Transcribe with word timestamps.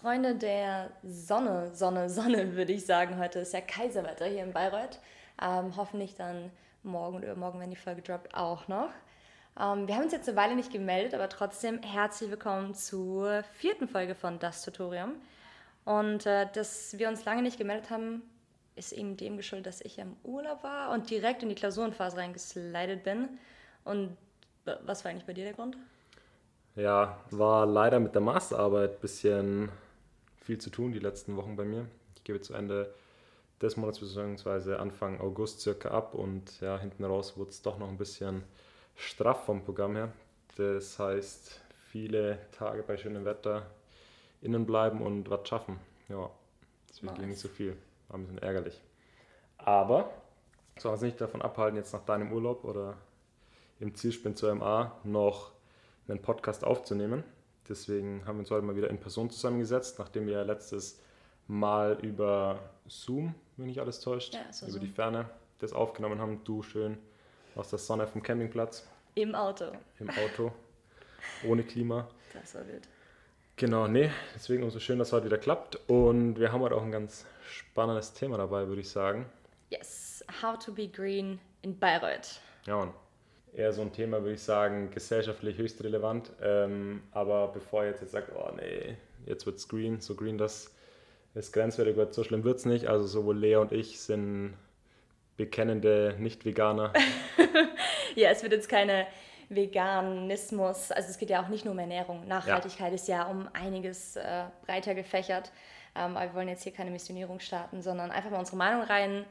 Freunde 0.00 0.34
der 0.34 0.90
Sonne, 1.02 1.74
Sonne, 1.74 2.08
Sonne, 2.08 2.52
würde 2.56 2.72
ich 2.72 2.86
sagen. 2.86 3.18
Heute 3.18 3.40
ist 3.40 3.52
ja 3.52 3.60
Kaiserwetter 3.60 4.24
hier 4.24 4.42
in 4.42 4.52
Bayreuth. 4.52 4.98
Ähm, 5.42 5.76
hoffentlich 5.76 6.14
dann 6.14 6.50
morgen 6.82 7.18
oder 7.18 7.26
übermorgen, 7.26 7.60
wenn 7.60 7.68
die 7.68 7.76
Folge 7.76 8.00
droppt, 8.00 8.34
auch 8.34 8.66
noch. 8.66 8.88
Ähm, 9.60 9.86
wir 9.86 9.94
haben 9.94 10.04
uns 10.04 10.12
jetzt 10.12 10.26
eine 10.26 10.38
Weile 10.38 10.54
nicht 10.54 10.72
gemeldet, 10.72 11.12
aber 11.12 11.28
trotzdem 11.28 11.82
herzlich 11.82 12.30
willkommen 12.30 12.74
zur 12.74 13.42
vierten 13.58 13.88
Folge 13.88 14.14
von 14.14 14.38
Das 14.38 14.64
Tutorium. 14.64 15.16
Und 15.84 16.24
äh, 16.24 16.46
dass 16.50 16.98
wir 16.98 17.08
uns 17.10 17.26
lange 17.26 17.42
nicht 17.42 17.58
gemeldet 17.58 17.90
haben, 17.90 18.22
ist 18.76 18.92
eben 18.92 19.18
dem 19.18 19.36
geschuldet, 19.36 19.66
dass 19.66 19.82
ich 19.82 19.98
im 19.98 20.16
Urlaub 20.22 20.62
war 20.62 20.92
und 20.92 21.10
direkt 21.10 21.42
in 21.42 21.50
die 21.50 21.54
Klausurenphase 21.54 22.16
reingeslidet 22.16 23.02
bin. 23.02 23.28
Und 23.84 24.16
was 24.64 25.04
war 25.04 25.10
eigentlich 25.10 25.26
bei 25.26 25.34
dir 25.34 25.44
der 25.44 25.52
Grund? 25.52 25.76
Ja, 26.74 27.18
war 27.30 27.66
leider 27.66 28.00
mit 28.00 28.14
der 28.14 28.22
Masterarbeit 28.22 28.92
ein 28.92 29.00
bisschen 29.00 29.68
viel 30.40 30.58
zu 30.58 30.70
tun 30.70 30.92
die 30.92 30.98
letzten 30.98 31.36
Wochen 31.36 31.56
bei 31.56 31.64
mir. 31.64 31.86
Ich 32.16 32.24
gebe 32.24 32.40
zu 32.40 32.54
Ende 32.54 32.94
des 33.60 33.76
Monats 33.76 34.00
bzw. 34.00 34.74
Anfang 34.74 35.20
August 35.20 35.60
circa 35.60 35.90
ab 35.90 36.14
und 36.14 36.60
ja, 36.60 36.78
hinten 36.78 37.04
raus 37.04 37.36
wurde 37.36 37.50
es 37.50 37.62
doch 37.62 37.78
noch 37.78 37.88
ein 37.88 37.98
bisschen 37.98 38.42
straff 38.96 39.44
vom 39.44 39.62
Programm 39.62 39.96
her. 39.96 40.12
Das 40.56 40.98
heißt, 40.98 41.60
viele 41.88 42.38
Tage 42.52 42.82
bei 42.82 42.96
schönem 42.96 43.24
Wetter 43.24 43.66
innen 44.40 44.66
bleiben 44.66 45.02
und 45.02 45.28
was 45.30 45.46
schaffen. 45.48 45.78
Ja, 46.08 46.30
deswegen 46.88 47.14
nice. 47.14 47.26
nicht 47.26 47.40
so 47.40 47.48
viel. 47.48 47.76
War 48.08 48.18
ein 48.18 48.22
bisschen 48.22 48.38
ärgerlich. 48.38 48.80
Aber 49.58 50.10
soll 50.78 50.92
uns 50.92 51.02
nicht 51.02 51.20
davon 51.20 51.42
abhalten, 51.42 51.76
jetzt 51.76 51.92
nach 51.92 52.04
deinem 52.04 52.32
Urlaub 52.32 52.64
oder 52.64 52.96
im 53.78 53.94
Zielspind 53.94 54.38
zur 54.38 54.54
MA 54.54 54.96
noch 55.04 55.52
einen 56.08 56.20
Podcast 56.20 56.64
aufzunehmen. 56.64 57.24
Deswegen 57.68 58.24
haben 58.26 58.36
wir 58.36 58.40
uns 58.40 58.50
heute 58.50 58.66
mal 58.66 58.76
wieder 58.76 58.90
in 58.90 58.98
Person 58.98 59.30
zusammengesetzt, 59.30 59.98
nachdem 59.98 60.26
wir 60.26 60.44
letztes 60.44 61.00
Mal 61.46 61.98
über 62.02 62.58
Zoom, 62.86 63.34
wenn 63.56 63.66
nicht 63.66 63.80
alles 63.80 64.00
täuscht, 64.00 64.34
ja, 64.34 64.40
über 64.42 64.52
Zoom. 64.52 64.80
die 64.80 64.88
Ferne 64.88 65.28
das 65.58 65.72
aufgenommen 65.72 66.20
haben. 66.20 66.42
Du 66.44 66.62
schön 66.62 66.98
aus 67.54 67.70
der 67.70 67.78
Sonne 67.78 68.06
vom 68.06 68.22
Campingplatz. 68.22 68.86
Im 69.14 69.34
Auto. 69.34 69.72
Im 69.98 70.10
Auto. 70.10 70.52
Ohne 71.46 71.62
Klima. 71.62 72.08
Das 72.32 72.54
war 72.54 72.66
wild. 72.66 72.88
Genau, 73.56 73.88
nee, 73.88 74.10
deswegen 74.34 74.62
umso 74.62 74.78
schön, 74.78 74.98
dass 74.98 75.08
es 75.08 75.12
heute 75.12 75.26
wieder 75.26 75.36
klappt. 75.38 75.78
Und 75.88 76.38
wir 76.38 76.50
haben 76.50 76.62
heute 76.62 76.76
auch 76.76 76.82
ein 76.82 76.92
ganz 76.92 77.26
spannendes 77.46 78.14
Thema 78.14 78.38
dabei, 78.38 78.66
würde 78.68 78.80
ich 78.80 78.88
sagen. 78.88 79.26
Yes, 79.68 80.24
how 80.42 80.58
to 80.58 80.72
be 80.72 80.88
green 80.88 81.38
in 81.62 81.78
Bayreuth. 81.78 82.40
Ja, 82.66 82.76
und 82.76 82.94
eher 83.54 83.72
so 83.72 83.82
ein 83.82 83.92
Thema, 83.92 84.22
würde 84.22 84.34
ich 84.34 84.42
sagen, 84.42 84.90
gesellschaftlich 84.90 85.58
höchst 85.58 85.82
relevant. 85.82 86.30
Ähm, 86.42 87.02
aber 87.12 87.48
bevor 87.48 87.82
ihr 87.82 87.90
jetzt, 87.90 88.02
jetzt 88.02 88.12
sagt, 88.12 88.30
oh 88.34 88.50
nee, 88.56 88.96
jetzt 89.26 89.46
wird 89.46 89.56
es 89.56 89.68
green, 89.68 90.00
so 90.00 90.14
green, 90.14 90.38
das 90.38 90.74
ist 91.34 91.52
grenzwertig 91.52 91.96
wird, 91.96 92.14
so 92.14 92.24
schlimm 92.24 92.44
wird 92.44 92.58
es 92.58 92.66
nicht. 92.66 92.88
Also 92.88 93.06
sowohl 93.06 93.38
Lea 93.38 93.56
und 93.56 93.72
ich 93.72 94.00
sind 94.00 94.54
bekennende 95.36 96.16
Nicht-Veganer. 96.18 96.92
ja, 98.14 98.30
es 98.30 98.42
wird 98.42 98.52
jetzt 98.52 98.68
keine 98.68 99.06
Veganismus, 99.48 100.92
also 100.92 101.10
es 101.10 101.18
geht 101.18 101.30
ja 101.30 101.42
auch 101.42 101.48
nicht 101.48 101.64
nur 101.64 101.72
um 101.72 101.78
Ernährung. 101.78 102.26
Nachhaltigkeit 102.28 102.88
ja. 102.88 102.94
ist 102.94 103.08
ja 103.08 103.24
um 103.24 103.48
einiges 103.52 104.16
äh, 104.16 104.44
breiter 104.64 104.94
gefächert. 104.94 105.50
Ähm, 105.96 106.16
aber 106.16 106.26
wir 106.26 106.34
wollen 106.34 106.48
jetzt 106.48 106.62
hier 106.62 106.72
keine 106.72 106.90
Missionierung 106.90 107.40
starten, 107.40 107.82
sondern 107.82 108.10
einfach 108.10 108.30
mal 108.30 108.38
unsere 108.38 108.56
Meinung 108.56 108.82
rein 108.82 109.24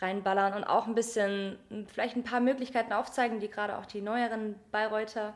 reinballern 0.00 0.54
und 0.54 0.64
auch 0.64 0.86
ein 0.86 0.94
bisschen, 0.94 1.58
vielleicht 1.86 2.16
ein 2.16 2.24
paar 2.24 2.40
Möglichkeiten 2.40 2.92
aufzeigen, 2.92 3.40
die 3.40 3.48
gerade 3.48 3.78
auch 3.78 3.86
die 3.86 4.02
neueren 4.02 4.56
Bayreuther, 4.70 5.34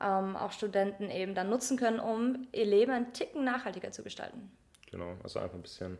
ähm, 0.00 0.36
auch 0.36 0.52
Studenten 0.52 1.10
eben 1.10 1.34
dann 1.34 1.50
nutzen 1.50 1.76
können, 1.76 2.00
um 2.00 2.48
ihr 2.52 2.64
Leben 2.64 2.92
einen 2.92 3.12
Ticken 3.12 3.44
nachhaltiger 3.44 3.90
zu 3.90 4.02
gestalten. 4.02 4.50
Genau, 4.90 5.14
also 5.22 5.38
einfach 5.38 5.56
ein 5.56 5.62
bisschen 5.62 5.98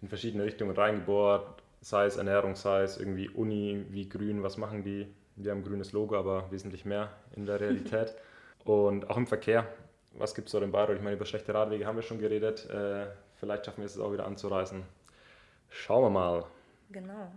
in 0.00 0.08
verschiedene 0.08 0.44
Richtungen 0.44 0.74
reingebohrt, 0.74 1.62
sei 1.80 2.06
es 2.06 2.16
Ernährung, 2.16 2.54
sei 2.54 2.82
es 2.82 2.96
irgendwie 2.98 3.28
Uni, 3.28 3.84
wie 3.90 4.08
grün, 4.08 4.42
was 4.42 4.56
machen 4.56 4.82
die? 4.82 5.12
Wir 5.36 5.52
haben 5.52 5.58
ein 5.58 5.64
grünes 5.64 5.92
Logo, 5.92 6.16
aber 6.16 6.50
wesentlich 6.50 6.84
mehr 6.84 7.10
in 7.34 7.46
der 7.46 7.60
Realität. 7.60 8.14
und 8.64 9.10
auch 9.10 9.16
im 9.16 9.26
Verkehr, 9.26 9.66
was 10.14 10.34
gibt 10.34 10.48
es 10.48 10.52
dort 10.52 10.64
in 10.64 10.72
Bayreuth? 10.72 10.96
Ich 10.96 11.02
meine, 11.02 11.16
über 11.16 11.26
schlechte 11.26 11.54
Radwege 11.54 11.86
haben 11.86 11.96
wir 11.96 12.02
schon 12.02 12.18
geredet. 12.18 12.68
Äh, 12.70 13.06
vielleicht 13.36 13.66
schaffen 13.66 13.78
wir 13.78 13.86
es 13.86 13.98
auch 13.98 14.12
wieder 14.12 14.26
anzureißen. 14.26 14.82
Schauen 15.70 16.04
wir 16.04 16.10
mal. 16.10 16.44
Genau. 16.90 17.30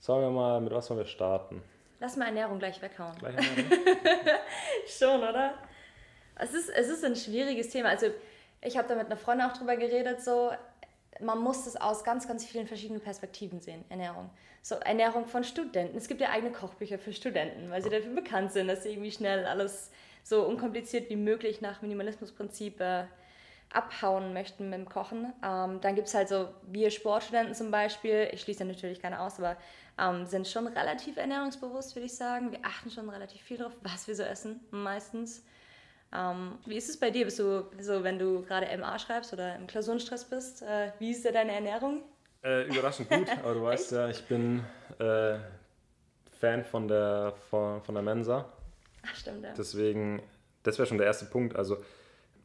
Sagen 0.00 0.22
wir 0.22 0.30
mal, 0.30 0.60
mit 0.60 0.72
was 0.72 0.90
wollen 0.90 1.00
wir 1.00 1.06
starten? 1.06 1.62
Lass 2.00 2.16
mal 2.16 2.26
Ernährung 2.26 2.58
gleich 2.58 2.82
weghauen. 2.82 3.16
Gleich 3.18 3.36
Ernährung? 3.36 3.70
Schon, 4.86 5.20
oder? 5.20 5.54
Es 6.36 6.52
ist, 6.54 6.68
es 6.68 6.88
ist 6.88 7.04
ein 7.04 7.14
schwieriges 7.14 7.68
Thema. 7.68 7.90
Also 7.90 8.06
ich 8.60 8.76
habe 8.76 8.88
da 8.88 8.96
mit 8.96 9.06
einer 9.06 9.16
Freundin 9.16 9.46
auch 9.46 9.56
drüber 9.56 9.76
geredet, 9.76 10.20
so 10.20 10.50
man 11.20 11.38
muss 11.38 11.66
es 11.66 11.76
aus 11.76 12.04
ganz, 12.04 12.26
ganz 12.26 12.44
vielen 12.44 12.66
verschiedenen 12.66 13.00
Perspektiven 13.00 13.60
sehen, 13.60 13.84
Ernährung. 13.88 14.30
So 14.62 14.76
Ernährung 14.76 15.26
von 15.26 15.44
Studenten. 15.44 15.96
Es 15.96 16.08
gibt 16.08 16.20
ja 16.20 16.30
eigene 16.30 16.52
Kochbücher 16.52 16.98
für 16.98 17.12
Studenten, 17.12 17.70
weil 17.70 17.82
sie 17.82 17.90
dafür 17.90 18.14
bekannt 18.14 18.52
sind, 18.52 18.68
dass 18.68 18.82
sie 18.82 18.90
irgendwie 18.90 19.12
schnell 19.12 19.44
alles 19.44 19.90
so 20.22 20.46
unkompliziert 20.46 21.10
wie 21.10 21.16
möglich 21.16 21.60
nach 21.60 21.82
Minimalismusprinzip 21.82 22.80
äh, 22.80 23.04
abhauen 23.74 24.32
möchten 24.32 24.70
mit 24.70 24.78
dem 24.78 24.88
Kochen. 24.88 25.32
Ähm, 25.44 25.80
dann 25.80 25.94
gibt 25.94 26.08
es 26.08 26.14
halt 26.14 26.28
so, 26.28 26.48
wir 26.70 26.90
Sportstudenten 26.90 27.54
zum 27.54 27.70
Beispiel, 27.70 28.28
ich 28.32 28.42
schließe 28.42 28.64
natürlich 28.64 29.00
keine 29.00 29.20
aus, 29.20 29.38
aber 29.38 29.56
ähm, 29.98 30.26
sind 30.26 30.48
schon 30.48 30.66
relativ 30.66 31.16
ernährungsbewusst, 31.16 31.94
würde 31.96 32.06
ich 32.06 32.14
sagen. 32.14 32.52
Wir 32.52 32.60
achten 32.62 32.90
schon 32.90 33.08
relativ 33.08 33.40
viel 33.42 33.58
darauf, 33.58 33.74
was 33.82 34.08
wir 34.08 34.14
so 34.14 34.22
essen, 34.22 34.60
meistens. 34.70 35.44
Ähm, 36.14 36.58
wie 36.66 36.76
ist 36.76 36.88
es 36.88 36.98
bei 36.98 37.10
dir? 37.10 37.24
Bist 37.24 37.38
du 37.38 37.70
so, 37.78 38.04
wenn 38.04 38.18
du 38.18 38.42
gerade 38.42 38.76
MA 38.76 38.98
schreibst 38.98 39.32
oder 39.32 39.56
im 39.56 39.66
Klausurenstress 39.66 40.24
bist, 40.24 40.62
äh, 40.62 40.92
wie 40.98 41.10
ist 41.10 41.24
da 41.24 41.32
deine 41.32 41.52
Ernährung? 41.52 42.02
Äh, 42.44 42.66
überraschend 42.68 43.08
gut, 43.08 43.28
aber 43.42 43.54
du 43.54 43.62
weißt 43.62 43.92
ja, 43.92 44.08
ich 44.08 44.22
bin 44.24 44.64
äh, 44.98 45.38
Fan 46.38 46.64
von 46.64 46.88
der, 46.88 47.34
von, 47.50 47.80
von 47.82 47.94
der 47.94 48.02
Mensa. 48.02 48.52
Ach, 49.06 49.14
stimmt, 49.14 49.44
ja. 49.44 49.52
Deswegen, 49.56 50.22
das 50.62 50.78
wäre 50.78 50.86
schon 50.86 50.98
der 50.98 51.06
erste 51.06 51.26
Punkt. 51.26 51.56
Also, 51.56 51.82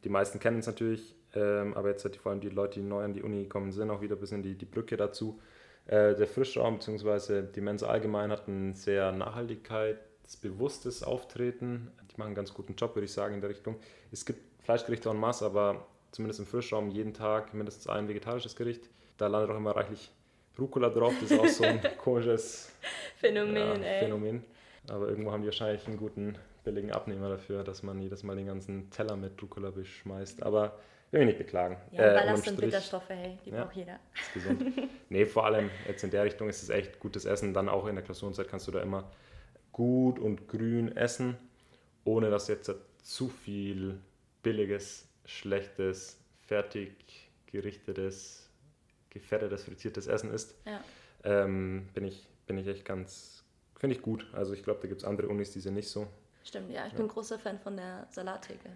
die 0.04 0.08
meisten 0.08 0.38
kennen 0.38 0.60
es 0.60 0.66
natürlich, 0.66 1.14
ähm, 1.34 1.74
aber 1.74 1.90
jetzt 1.90 2.04
hat 2.04 2.14
die, 2.14 2.18
vor 2.18 2.32
allem 2.32 2.40
die 2.40 2.48
Leute, 2.48 2.80
die 2.80 2.86
neu 2.86 3.04
an 3.04 3.12
die 3.12 3.22
Uni 3.22 3.42
gekommen 3.42 3.72
sind, 3.72 3.90
auch 3.90 4.00
wieder 4.00 4.16
ein 4.16 4.20
bisschen 4.20 4.42
die, 4.42 4.54
die 4.54 4.64
Brücke 4.64 4.96
dazu. 4.96 5.40
Äh, 5.86 6.14
der 6.14 6.26
Frischraum 6.26 6.78
bzw. 6.78 7.42
die 7.42 7.60
Mensa 7.60 7.86
allgemein 7.88 8.30
hat 8.30 8.48
ein 8.48 8.74
sehr 8.74 9.12
nachhaltigkeitsbewusstes 9.12 11.02
Auftreten. 11.02 11.90
Die 12.10 12.16
machen 12.16 12.28
einen 12.28 12.36
ganz 12.36 12.52
guten 12.54 12.74
Job, 12.76 12.94
würde 12.94 13.06
ich 13.06 13.12
sagen, 13.12 13.34
in 13.34 13.40
der 13.40 13.50
Richtung. 13.50 13.76
Es 14.12 14.24
gibt 14.24 14.40
Fleischgerichte 14.64 15.08
en 15.08 15.16
masse, 15.16 15.46
aber 15.46 15.86
zumindest 16.10 16.40
im 16.40 16.46
Frischraum 16.46 16.90
jeden 16.90 17.14
Tag 17.14 17.54
mindestens 17.54 17.86
ein 17.88 18.08
vegetarisches 18.08 18.56
Gericht. 18.56 18.88
Da 19.16 19.26
landet 19.26 19.50
auch 19.50 19.56
immer 19.56 19.76
reichlich 19.76 20.12
Rucola 20.58 20.88
drauf. 20.90 21.14
Das 21.20 21.30
ist 21.30 21.40
auch 21.40 21.46
so 21.46 21.64
ein 21.64 21.80
komisches 21.98 22.72
Phänomen. 23.16 23.82
Ja, 23.82 23.98
Phänomen. 24.00 24.44
Aber 24.88 25.08
irgendwo 25.08 25.32
haben 25.32 25.42
die 25.42 25.48
wahrscheinlich 25.48 25.86
einen 25.86 25.96
guten 25.96 26.36
billigen 26.64 26.92
Abnehmer 26.92 27.28
dafür, 27.28 27.64
dass 27.64 27.82
man 27.82 28.00
jedes 28.00 28.22
Mal 28.22 28.36
den 28.36 28.46
ganzen 28.46 28.90
Teller 28.90 29.16
mit 29.16 29.40
Rucola 29.42 29.70
beschmeißt. 29.70 30.42
Aber 30.42 30.78
will 31.10 31.20
mich 31.20 31.28
nicht 31.28 31.38
beklagen. 31.38 31.76
Ja, 31.92 32.12
äh, 32.12 32.14
Ballast 32.14 32.48
und 32.48 32.60
Bitterstoffe, 32.60 33.08
hey, 33.08 33.38
die 33.44 33.50
ja, 33.50 33.64
braucht 33.64 33.76
jeder. 33.76 33.98
Ist 34.14 34.34
gesund. 34.34 34.90
nee, 35.08 35.26
vor 35.26 35.46
allem 35.46 35.70
jetzt 35.86 36.04
in 36.04 36.10
der 36.10 36.24
Richtung 36.24 36.48
ist 36.48 36.62
es 36.62 36.70
echt 36.70 37.00
gutes 37.00 37.24
Essen. 37.24 37.54
Dann 37.54 37.68
auch 37.68 37.86
in 37.86 37.94
der 37.94 38.04
Klausurenzeit 38.04 38.48
kannst 38.48 38.66
du 38.66 38.72
da 38.72 38.80
immer 38.80 39.10
gut 39.72 40.18
und 40.18 40.48
grün 40.48 40.96
essen, 40.96 41.36
ohne 42.04 42.30
dass 42.30 42.48
jetzt 42.48 42.70
zu 43.02 43.28
viel 43.28 44.00
billiges, 44.42 45.08
schlechtes, 45.24 46.18
fertig 46.46 47.30
gerichtetes, 47.46 48.50
gefettetes, 49.10 49.64
frittiertes 49.64 50.06
Essen 50.06 50.32
ist. 50.32 50.54
Ja. 50.66 50.82
Ähm, 51.24 51.88
bin, 51.94 52.04
ich, 52.04 52.26
bin 52.46 52.58
ich 52.58 52.66
echt 52.66 52.84
ganz, 52.84 53.44
finde 53.76 53.96
ich 53.96 54.02
gut. 54.02 54.26
Also 54.32 54.52
ich 54.52 54.62
glaube, 54.62 54.80
da 54.80 54.88
gibt 54.88 55.02
es 55.02 55.06
andere 55.06 55.28
Unis, 55.28 55.52
die 55.52 55.60
sind 55.60 55.74
nicht 55.74 55.88
so. 55.88 56.06
Stimmt, 56.44 56.70
ja, 56.70 56.86
ich 56.86 56.94
bin 56.94 57.08
großer 57.08 57.38
Fan 57.38 57.58
von 57.58 57.76
der 57.76 58.06
Salattheke. 58.10 58.70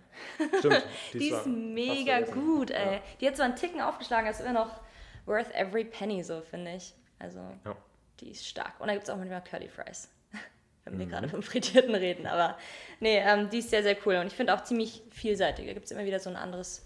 Stimmt. 0.58 0.84
Die, 1.14 1.18
die 1.18 1.28
ist 1.30 1.46
mega 1.46 2.20
gut, 2.20 2.70
ey. 2.70 2.96
Ja. 2.96 3.00
Die 3.20 3.26
hat 3.26 3.36
so 3.36 3.42
einen 3.42 3.56
Ticken 3.56 3.80
aufgeschlagen, 3.80 4.28
ist 4.28 4.40
immer 4.40 4.52
noch 4.52 4.80
worth 5.24 5.50
every 5.54 5.84
penny, 5.84 6.22
so 6.22 6.40
finde 6.42 6.74
ich. 6.74 6.94
Also, 7.18 7.38
ja. 7.64 7.76
die 8.20 8.30
ist 8.30 8.46
stark. 8.46 8.78
Und 8.80 8.88
da 8.88 8.94
gibt 8.94 9.04
es 9.04 9.10
auch 9.10 9.16
manchmal 9.16 9.42
Curly 9.42 9.68
Fries. 9.68 10.08
Wenn 10.84 10.98
wir 10.98 11.06
mhm. 11.06 11.10
gerade 11.10 11.28
vom 11.28 11.42
Frittierten 11.42 11.94
reden. 11.94 12.26
Aber 12.26 12.58
nee, 13.00 13.18
ähm, 13.18 13.48
die 13.48 13.58
ist 13.58 13.70
sehr, 13.70 13.82
sehr 13.82 13.96
cool. 14.04 14.16
Und 14.16 14.26
ich 14.26 14.34
finde 14.34 14.54
auch 14.54 14.64
ziemlich 14.64 15.02
vielseitig. 15.10 15.66
Da 15.66 15.72
gibt 15.72 15.86
es 15.86 15.92
immer 15.92 16.04
wieder 16.04 16.18
so 16.18 16.28
ein 16.28 16.36
anderes 16.36 16.84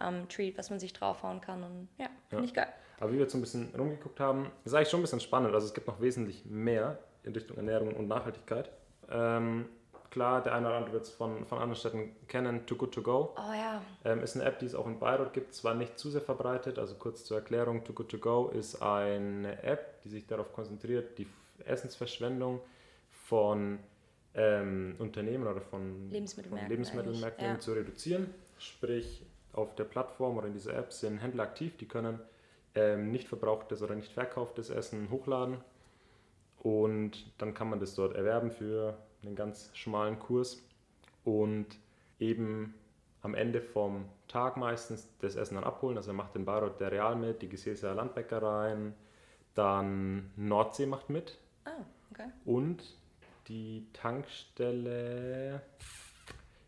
ähm, 0.00 0.28
Treat, 0.28 0.56
was 0.56 0.70
man 0.70 0.78
sich 0.78 0.92
draufhauen 0.92 1.40
kann. 1.40 1.62
Und 1.62 1.88
ja, 1.98 2.08
finde 2.28 2.44
ja. 2.44 2.48
ich 2.48 2.54
geil. 2.54 2.72
Aber 3.00 3.10
wie 3.10 3.16
wir 3.16 3.22
jetzt 3.22 3.32
so 3.32 3.38
ein 3.38 3.42
bisschen 3.42 3.74
rumgeguckt 3.74 4.20
haben, 4.20 4.50
ist 4.64 4.72
eigentlich 4.74 4.88
schon 4.88 5.00
ein 5.00 5.02
bisschen 5.02 5.20
spannend. 5.20 5.54
Also 5.54 5.66
es 5.66 5.74
gibt 5.74 5.88
noch 5.88 6.00
wesentlich 6.00 6.44
mehr 6.44 6.98
in 7.24 7.32
Richtung 7.32 7.56
Ernährung 7.56 7.94
und 7.94 8.06
Nachhaltigkeit. 8.06 8.70
Ähm, 9.10 9.68
klar, 10.12 10.42
der 10.42 10.54
eine 10.54 10.66
oder 10.68 10.76
andere 10.76 10.92
wird 10.92 11.04
es 11.04 11.10
von, 11.10 11.44
von 11.46 11.58
anderen 11.58 11.76
Städten 11.76 12.14
kennen, 12.28 12.64
Too 12.66 12.76
Good 12.76 12.94
To 12.94 13.02
Go. 13.02 13.34
Oh 13.36 13.52
ja. 13.52 13.82
Ähm, 14.04 14.22
ist 14.22 14.36
eine 14.36 14.44
App, 14.44 14.60
die 14.60 14.66
es 14.66 14.74
auch 14.74 14.86
in 14.86 14.98
Bayreuth 14.98 15.32
gibt, 15.32 15.54
zwar 15.54 15.74
nicht 15.74 15.98
zu 15.98 16.10
sehr 16.10 16.20
verbreitet, 16.20 16.78
also 16.78 16.94
kurz 16.94 17.24
zur 17.24 17.38
Erklärung, 17.38 17.82
Too 17.82 17.94
Good 17.94 18.10
To 18.10 18.18
Go 18.18 18.48
ist 18.48 18.80
eine 18.80 19.60
App, 19.62 20.02
die 20.02 20.10
sich 20.10 20.26
darauf 20.26 20.52
konzentriert, 20.52 21.18
die 21.18 21.26
Essensverschwendung 21.64 22.60
von 23.10 23.78
ähm, 24.34 24.94
Unternehmen 24.98 25.46
oder 25.46 25.60
von 25.60 26.10
Lebensmittelmärkten, 26.10 26.68
von 26.68 26.76
Lebensmittelmärkten 26.76 27.46
ja. 27.46 27.58
zu 27.58 27.72
reduzieren. 27.72 28.32
Sprich, 28.58 29.26
auf 29.54 29.74
der 29.74 29.84
Plattform 29.84 30.36
oder 30.36 30.46
in 30.46 30.52
dieser 30.52 30.74
App 30.76 30.92
sind 30.92 31.18
Händler 31.18 31.42
aktiv, 31.42 31.76
die 31.78 31.86
können 31.86 32.20
ähm, 32.74 33.10
nicht 33.10 33.28
verbrauchtes 33.28 33.82
oder 33.82 33.94
nicht 33.94 34.12
verkauftes 34.12 34.70
Essen 34.70 35.10
hochladen 35.10 35.58
und 36.62 37.32
dann 37.38 37.54
kann 37.54 37.68
man 37.68 37.80
das 37.80 37.94
dort 37.94 38.14
erwerben 38.14 38.50
für 38.50 38.96
einen 39.22 39.36
ganz 39.36 39.70
schmalen 39.74 40.18
Kurs 40.18 40.62
und 41.24 41.66
eben 42.18 42.74
am 43.22 43.34
Ende 43.34 43.60
vom 43.60 44.06
Tag 44.28 44.56
meistens 44.56 45.08
das 45.20 45.36
Essen 45.36 45.54
dann 45.54 45.64
abholen. 45.64 45.96
Also 45.96 46.10
er 46.10 46.14
macht 46.14 46.34
den 46.34 46.44
Bayreuth 46.44 46.80
der 46.80 46.90
Real 46.90 47.14
mit, 47.14 47.42
die 47.42 47.48
Gesäßer 47.48 47.94
Landbäckereien, 47.94 48.94
dann 49.54 50.32
Nordsee 50.36 50.86
macht 50.86 51.10
mit. 51.10 51.38
Ah, 51.64 51.70
okay. 52.10 52.28
Und 52.44 52.82
die 53.48 53.86
Tankstelle 53.92 55.62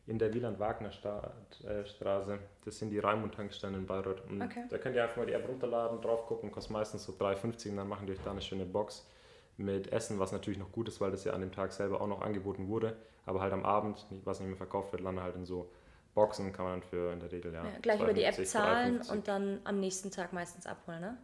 in 0.07 0.19
der 0.19 0.35
Wieland-Wagner-Straße. 0.35 2.39
Das 2.65 2.79
sind 2.79 2.91
die 2.91 2.99
Raimund-Tankstellen 2.99 3.75
in 3.75 3.87
Bayreuth. 3.87 4.23
Und 4.29 4.43
Okay. 4.43 4.65
Da 4.69 4.79
könnt 4.79 4.95
ihr 4.95 5.03
einfach 5.03 5.17
mal 5.17 5.27
die 5.27 5.33
App 5.33 5.49
runterladen, 5.49 6.01
drauf 6.03 6.27
gucken, 6.27 6.53
kostet 6.53 6.73
meistens 6.73 7.05
so 7.05 7.13
3,50 7.13 7.71
und 7.71 7.79
dann 7.79 7.89
machen 7.89 8.07
die 8.07 8.13
euch 8.13 8.21
da 8.23 8.33
eine 8.33 8.43
schöne 8.43 8.67
Box 8.67 9.09
mit 9.57 9.93
Essen, 9.93 10.19
was 10.19 10.33
natürlich 10.33 10.59
noch 10.59 10.73
gut 10.73 10.89
ist, 10.89 11.01
weil 11.01 11.11
das 11.11 11.25
ja 11.25 11.33
an 11.33 11.41
dem 11.41 11.53
Tag 11.53 11.73
selber 11.73 12.01
auch 12.01 12.07
noch 12.09 12.23
angeboten 12.23 12.69
wurde. 12.69 12.97
Aber 13.27 13.41
halt 13.41 13.53
am 13.53 13.65
Abend, 13.65 14.05
was 14.25 14.41
nicht 14.41 14.49
mehr 14.49 14.57
verkauft 14.57 14.93
wird, 14.93 15.03
landet 15.03 15.25
halt 15.25 15.37
in 15.37 15.45
so 15.47 15.71
Boxen, 16.15 16.53
kann 16.53 16.65
man 16.67 16.83
für 16.83 17.13
in 17.13 17.21
der 17.21 17.33
Regel, 17.33 17.53
ja. 17.53 17.65
Ja, 17.65 17.71
gleich 17.83 18.01
über 18.01 18.13
die 18.13 18.23
App 18.25 18.35
2,50, 18.35 18.45
zahlen 18.45 19.01
3,50. 19.03 19.13
und 19.13 19.29
dann 19.29 19.61
am 19.65 19.81
nächsten 19.81 20.11
Tag 20.11 20.33
meistens 20.33 20.67
abholen, 20.67 21.01
ne? 21.01 21.17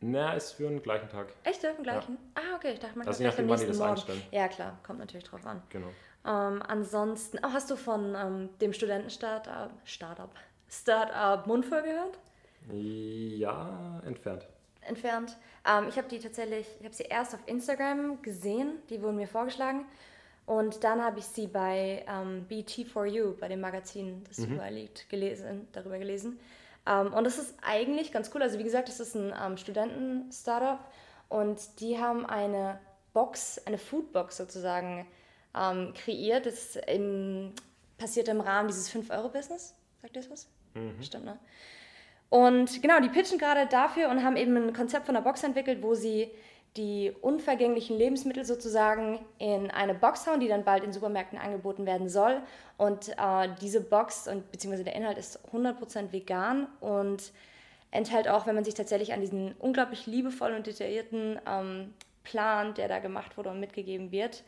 Na, 0.00 0.32
ist 0.34 0.52
für 0.52 0.62
den 0.68 0.80
gleichen 0.80 1.08
Tag. 1.08 1.26
Echt, 1.42 1.62
ja, 1.64 1.70
im 1.70 1.82
gleichen? 1.82 2.16
Ah, 2.36 2.54
okay, 2.56 2.72
ich 2.72 2.78
dachte, 2.78 2.96
man 2.96 3.06
Also 3.08 3.18
kann 3.24 3.30
je 3.32 3.36
vielleicht 3.36 3.50
am 3.50 3.58
nächsten 3.58 3.78
Morgen. 3.78 3.90
einstellen. 3.90 4.22
Ja, 4.30 4.46
klar, 4.48 4.78
kommt 4.86 5.00
natürlich 5.00 5.24
drauf 5.24 5.44
an. 5.44 5.60
Genau. 5.70 5.88
Ähm, 6.24 6.62
ansonsten, 6.62 7.38
oh, 7.42 7.48
hast 7.52 7.68
du 7.70 7.76
von 7.76 8.14
ähm, 8.14 8.48
dem 8.60 8.72
Studenten-Startup, 8.72 9.70
Startup, 9.84 10.30
Startup 10.68 11.44
Mundvoll 11.48 11.82
gehört? 11.82 12.18
Ja, 12.70 14.00
entfernt. 14.06 14.46
Entfernt. 14.88 15.36
Ähm, 15.66 15.86
ich 15.88 15.96
habe 15.96 16.08
die 16.08 16.18
tatsächlich, 16.18 16.66
ich 16.78 16.84
habe 16.84 16.94
sie 16.94 17.04
erst 17.04 17.34
auf 17.34 17.40
Instagram 17.46 18.22
gesehen, 18.22 18.78
die 18.90 19.02
wurden 19.02 19.16
mir 19.16 19.28
vorgeschlagen. 19.28 19.84
Und 20.46 20.82
dann 20.82 21.02
habe 21.02 21.18
ich 21.18 21.26
sie 21.26 21.46
bei 21.46 22.06
ähm, 22.08 22.46
BT4U, 22.48 23.38
bei 23.38 23.48
dem 23.48 23.60
Magazin, 23.60 24.24
das 24.28 24.38
überall 24.38 24.72
liegt, 24.72 25.08
gelesen, 25.10 25.68
darüber 25.72 25.98
gelesen. 25.98 26.40
Ähm, 26.86 27.12
und 27.12 27.24
das 27.24 27.38
ist 27.38 27.54
eigentlich 27.60 28.12
ganz 28.12 28.30
cool. 28.34 28.42
Also 28.42 28.58
wie 28.58 28.64
gesagt, 28.64 28.88
das 28.88 28.98
ist 28.98 29.14
ein 29.14 29.34
ähm, 29.38 29.58
Studenten-Startup 29.58 30.80
und 31.28 31.80
die 31.80 31.98
haben 31.98 32.24
eine 32.24 32.80
Box, 33.12 33.60
eine 33.66 33.76
Foodbox 33.76 34.38
sozusagen 34.38 35.06
ähm, 35.54 35.92
kreiert. 35.94 36.46
Das 36.46 36.76
im, 36.76 37.52
passiert 37.98 38.28
im 38.28 38.40
Rahmen 38.40 38.68
dieses 38.68 38.90
5-Euro-Business. 38.90 39.74
Sagt 40.00 40.16
ihr 40.16 40.22
das 40.22 40.30
was? 40.30 40.48
Stimmt, 41.02 41.26
ne? 41.26 41.38
Und 42.30 42.82
genau, 42.82 43.00
die 43.00 43.08
pitchen 43.08 43.38
gerade 43.38 43.66
dafür 43.66 44.10
und 44.10 44.22
haben 44.22 44.36
eben 44.36 44.56
ein 44.56 44.72
Konzept 44.72 45.06
von 45.06 45.16
einer 45.16 45.24
Box 45.24 45.42
entwickelt, 45.42 45.82
wo 45.82 45.94
sie 45.94 46.30
die 46.76 47.12
unvergänglichen 47.22 47.96
Lebensmittel 47.96 48.44
sozusagen 48.44 49.18
in 49.38 49.70
eine 49.70 49.94
Box 49.94 50.26
hauen, 50.26 50.38
die 50.38 50.48
dann 50.48 50.64
bald 50.64 50.84
in 50.84 50.92
Supermärkten 50.92 51.38
angeboten 51.38 51.86
werden 51.86 52.08
soll. 52.08 52.40
Und 52.76 53.08
äh, 53.08 53.48
diese 53.60 53.80
Box 53.80 54.28
und 54.28 54.50
beziehungsweise 54.52 54.84
der 54.84 54.94
Inhalt 54.94 55.18
ist 55.18 55.40
100% 55.52 56.12
vegan 56.12 56.68
und 56.80 57.32
enthält 57.90 58.28
auch, 58.28 58.46
wenn 58.46 58.54
man 58.54 58.64
sich 58.64 58.74
tatsächlich 58.74 59.12
an 59.12 59.20
diesen 59.20 59.54
unglaublich 59.58 60.06
liebevollen 60.06 60.56
und 60.56 60.66
detaillierten 60.66 61.40
ähm, 61.46 61.94
Plan, 62.22 62.74
der 62.74 62.88
da 62.88 62.98
gemacht 62.98 63.36
wurde 63.36 63.50
und 63.50 63.60
mitgegeben 63.60 64.12
wird, 64.12 64.44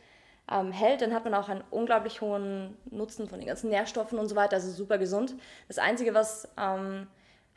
ähm, 0.49 0.71
hält, 0.71 1.01
dann 1.01 1.13
hat 1.13 1.25
man 1.25 1.33
auch 1.33 1.49
einen 1.49 1.63
unglaublich 1.71 2.21
hohen 2.21 2.77
Nutzen 2.91 3.27
von 3.27 3.39
den 3.39 3.47
ganzen 3.47 3.69
Nährstoffen 3.69 4.19
und 4.19 4.27
so 4.27 4.35
weiter, 4.35 4.57
also 4.57 4.71
super 4.71 4.97
gesund. 4.97 5.35
Das 5.67 5.79
Einzige, 5.79 6.13
was 6.13 6.47
ähm, 6.57 7.07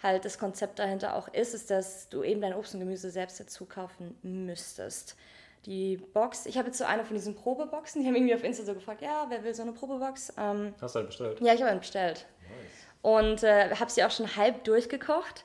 halt 0.04 0.24
das 0.24 0.38
Konzept 0.38 0.78
dahinter 0.78 1.16
auch 1.16 1.26
ist, 1.28 1.54
ist, 1.54 1.70
dass 1.70 2.08
du 2.08 2.22
eben 2.22 2.40
dein 2.40 2.54
Obst 2.54 2.74
und 2.74 2.80
Gemüse 2.80 3.10
selbst 3.10 3.40
dazu 3.40 3.66
kaufen 3.66 4.16
müsstest. 4.22 5.16
Die 5.66 5.96
Box, 5.96 6.46
ich 6.46 6.58
habe 6.58 6.68
jetzt 6.68 6.78
so 6.78 6.84
eine 6.84 7.04
von 7.04 7.16
diesen 7.16 7.34
Probeboxen, 7.34 8.02
die 8.02 8.06
haben 8.06 8.14
irgendwie 8.14 8.34
auf 8.34 8.44
Insta 8.44 8.64
so 8.64 8.74
gefragt, 8.74 9.00
ja, 9.02 9.26
wer 9.30 9.42
will 9.42 9.54
so 9.54 9.62
eine 9.62 9.72
Probebox? 9.72 10.34
Ähm, 10.38 10.74
Hast 10.80 10.94
du 10.94 10.98
halt 10.98 11.08
bestellt? 11.08 11.40
ja, 11.40 11.54
ich 11.54 11.60
habe 11.60 11.70
einen 11.70 11.80
bestellt 11.80 12.26
und 13.02 13.42
äh, 13.42 13.74
habe 13.74 13.90
sie 13.90 14.04
auch 14.04 14.10
schon 14.10 14.36
halb 14.36 14.64
durchgekocht. 14.64 15.44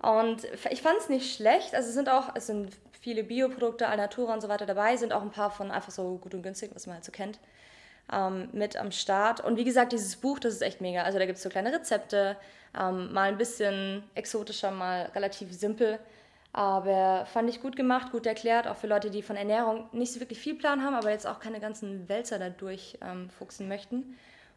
Und 0.00 0.44
ich 0.70 0.82
fand 0.82 0.98
es 0.98 1.08
nicht 1.08 1.34
schlecht. 1.34 1.74
Also 1.74 1.88
es 1.88 1.94
sind 1.94 2.08
auch, 2.08 2.34
es 2.34 2.46
sind 2.46 2.70
viele 3.00 3.24
Bioprodukte, 3.24 3.88
Alnatura 3.88 4.34
und 4.34 4.40
so 4.40 4.48
weiter 4.48 4.66
dabei, 4.66 4.96
sind 4.96 5.12
auch 5.12 5.22
ein 5.22 5.30
paar 5.30 5.50
von 5.50 5.70
einfach 5.70 5.90
so 5.90 6.16
gut 6.18 6.34
und 6.34 6.42
günstig, 6.42 6.70
was 6.74 6.86
man 6.86 6.96
halt 6.96 7.04
so 7.04 7.12
kennt, 7.12 7.38
ähm, 8.12 8.48
mit 8.52 8.76
am 8.76 8.92
Start. 8.92 9.40
Und 9.40 9.56
wie 9.56 9.64
gesagt, 9.64 9.92
dieses 9.92 10.16
Buch, 10.16 10.38
das 10.38 10.54
ist 10.54 10.62
echt 10.62 10.80
mega. 10.80 11.02
Also 11.02 11.18
da 11.18 11.26
gibt 11.26 11.36
es 11.36 11.42
so 11.42 11.48
kleine 11.48 11.72
Rezepte, 11.72 12.36
ähm, 12.78 13.12
mal 13.12 13.28
ein 13.28 13.38
bisschen 13.38 14.02
exotischer, 14.14 14.70
mal 14.70 15.10
relativ 15.14 15.52
simpel. 15.52 15.98
Aber 16.52 17.26
fand 17.26 17.50
ich 17.50 17.60
gut 17.60 17.76
gemacht, 17.76 18.10
gut 18.10 18.26
erklärt, 18.26 18.66
auch 18.66 18.76
für 18.76 18.86
Leute, 18.86 19.10
die 19.10 19.22
von 19.22 19.36
Ernährung 19.36 19.88
nicht 19.92 20.12
so 20.12 20.20
wirklich 20.20 20.38
viel 20.38 20.54
Plan 20.54 20.82
haben, 20.82 20.94
aber 20.94 21.10
jetzt 21.10 21.26
auch 21.26 21.40
keine 21.40 21.60
ganzen 21.60 22.08
Wälzer 22.08 22.38
da 22.38 22.48
durchfuchsen 22.48 23.08
ähm, 23.08 23.30
fuchsen 23.30 23.68
möchten. 23.68 24.16